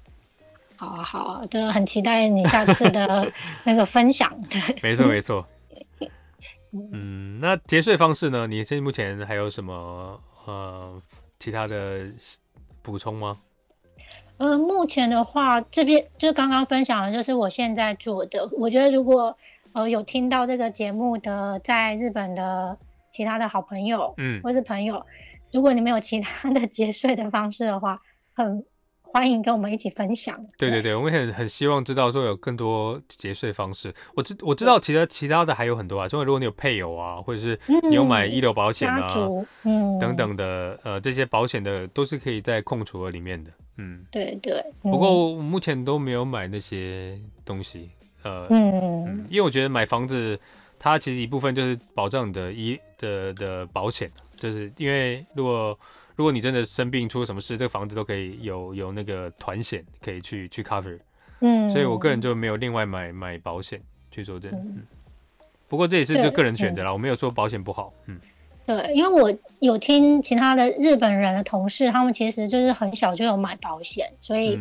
[0.83, 3.31] 好啊，好啊，就很期待你下次的
[3.63, 4.29] 那个分享。
[4.49, 5.47] 对，没错没错。
[6.91, 8.47] 嗯，那节税方式呢？
[8.47, 11.01] 你现在目前还有什么呃
[11.39, 12.01] 其他的
[12.81, 13.37] 补充吗？
[14.37, 18.49] 呃，目前的话，这边就刚刚分享的就是我现在做的。
[18.57, 19.37] 我觉得如果
[19.73, 22.77] 呃有听到这个节目的在日本的
[23.09, 25.05] 其他的好朋友，嗯，或是朋友，
[25.53, 28.01] 如果你们有其他的节税的方式的话，
[28.33, 28.65] 很。
[29.13, 30.43] 欢迎跟我们一起分享。
[30.57, 33.93] 对对对，我们很很希望知道说有更多节税方式。
[34.15, 37.57] 我知我知道其他其他的还有很多啊，因为如果你有配偶啊，或者是
[37.87, 39.07] 你有买医疗保险啊，
[39.65, 43.51] 嗯，等等的，呃，这些保险的都是可以在控除额里面的。
[43.77, 44.53] 嗯，对对。
[44.81, 47.91] 嗯、不过我目前都没有买那些东西，
[48.23, 50.39] 呃，嗯，嗯，因为我觉得买房子
[50.79, 55.77] 它其实一部分就是保障你的医的的保险，就是因为如果。
[56.15, 60.99] 如果你真的生病出了什么事，这个房子都可以有有那个团险可以去去 cover，
[61.39, 64.83] 嗯，所以我个人就没有另外买买保险去做这，嗯，嗯，
[65.67, 68.19] 不过这也是就个人选择了，嗯，我没有说保险不好，嗯，
[68.67, 74.59] 对，因为我有听其他的日本人的同事，他们其实就是很小就有买保险，所以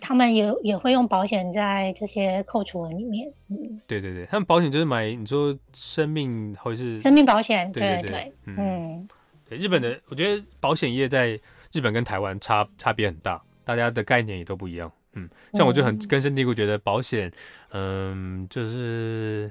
[0.00, 8.56] 他们也也会用保险在这些扣除额里面，嗯，对对对，他们保险就是买你说生命或者是生命保险，对对对，嗯。
[8.56, 9.08] 嗯
[9.56, 11.38] 日本的，我觉得保险业在
[11.72, 14.90] 日本跟台湾差差别很大，大家的概念也都不一样。
[15.14, 17.30] 嗯，像我就很根深蒂固觉得保险，
[17.72, 19.50] 嗯，就是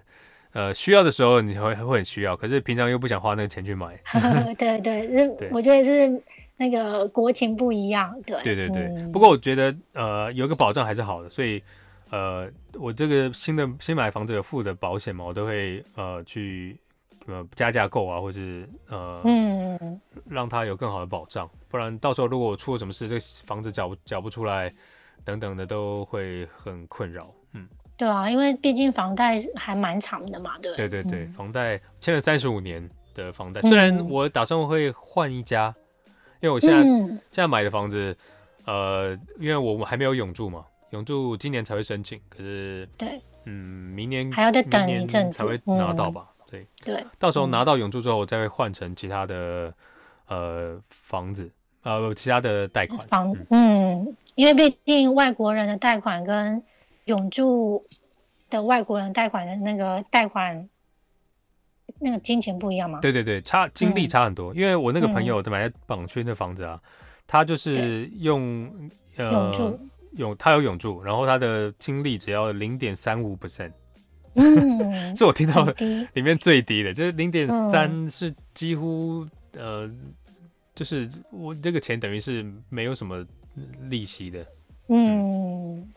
[0.54, 4.00] 呃需要的时候你会会很需要，可是平常又不想花那个钱去买。
[4.58, 6.22] 对对，对，我觉得是
[6.58, 8.16] 那个国情不一样。
[8.26, 11.62] 对对对对，嗯、不过我觉得呃有个保障还是好的，所以
[12.10, 16.78] 呃我这个新的新买房子有付的保险嘛，我都会呃去。
[17.28, 24.74] 呃，加价购啊，或是呃，嗯，让他有更好的保障，不然到时候如果我出了什么事，这个房子缴不缴不出来，
[25.24, 27.32] 等等的都会很困扰。
[27.54, 30.76] 嗯，对啊，因为毕竟房贷还蛮长的嘛，对。
[30.76, 35.74] 对对对，嗯、房贷签了三十五年的房贷，虽然我打算会换一家，
[36.40, 38.18] 因为我现在、嗯、现在买的房子，
[38.66, 46.28] 呃，因为我们还没有永住嘛，永住今年才会申请，可是对，嗯，明年还要再等一阵子才会拿到吧。
[46.60, 49.74] 嗯对对，到时候拿到永住之后，我再会换成其他的、
[50.28, 51.50] 嗯、呃房子，
[51.84, 56.62] 呃其他的贷款房，嗯，因为毕竟外国人的贷款跟
[57.06, 57.82] 永住
[58.50, 60.70] 的外国人贷款的那个贷款
[62.00, 63.00] 那个金钱不一样嘛。
[63.00, 64.54] 对对对，差金利差很多。
[64.54, 66.82] 嗯、因为我那个朋友买在榜区的房子啊，
[67.26, 69.80] 他就是用呃永住
[70.18, 73.72] 永他有永住，然后他的金利只要零点三五 percent。
[74.36, 75.74] 嗯， 是我听到的
[76.14, 79.92] 里面最低的，就是零点三，是几乎、嗯、呃，
[80.74, 83.26] 就是我这个钱等于是没有什么
[83.90, 84.40] 利息的。
[84.88, 85.90] 嗯，嗯。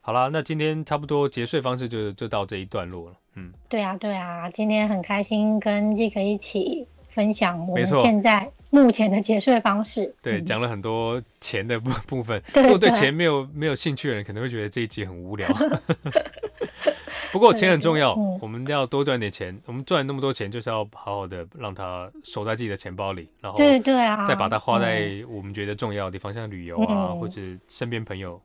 [0.00, 3.16] 好了，那今天差不多结税方式就就到这一段落了。
[3.36, 10.12] 嗯，对啊，对啊，今天很开心跟 Zik 一起分享我们现在目前的节税方式。
[10.20, 15.48] 对，讲了很多钱的部 部分，如果对钱没有没有兴趣的人，可能会觉得这一集很无聊。
[17.30, 19.56] 不过钱很重要，嗯、我们要多赚点钱。
[19.66, 28.40] 我们赚那么多钱，就是要好好的让它守在自己的钱包里，然后对对啊，再把它花在我们觉得重要的地方，像旅游啊，或者身边朋友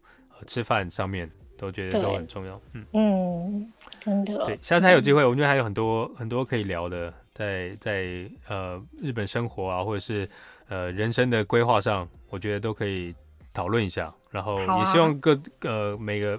[0.47, 2.59] 吃饭上面，都觉得都很重要。
[2.73, 4.43] 嗯嗯，真的。
[4.45, 10.27] 对，下次还有机会，我觉得还有很多很多可以聊的，在在呃日本生活啊，或者是
[10.67, 13.15] 呃人生的规划上，我觉得都可以
[13.53, 14.13] 讨论一下。
[14.29, 16.37] 然后也希望各、啊、呃每个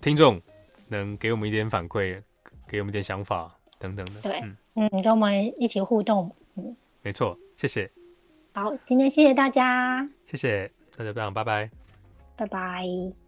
[0.00, 0.42] 听众
[0.88, 2.20] 能给我们一点反馈，
[2.66, 4.20] 给我们一点想法等等的。
[4.20, 6.34] 对，嗯，嗯，跟我们一起互动。
[6.56, 7.88] 嗯，没错，谢谢。
[8.54, 10.08] 好，今天谢谢大家。
[10.26, 11.70] 谢谢大家，拜拜。
[12.36, 13.23] 拜拜。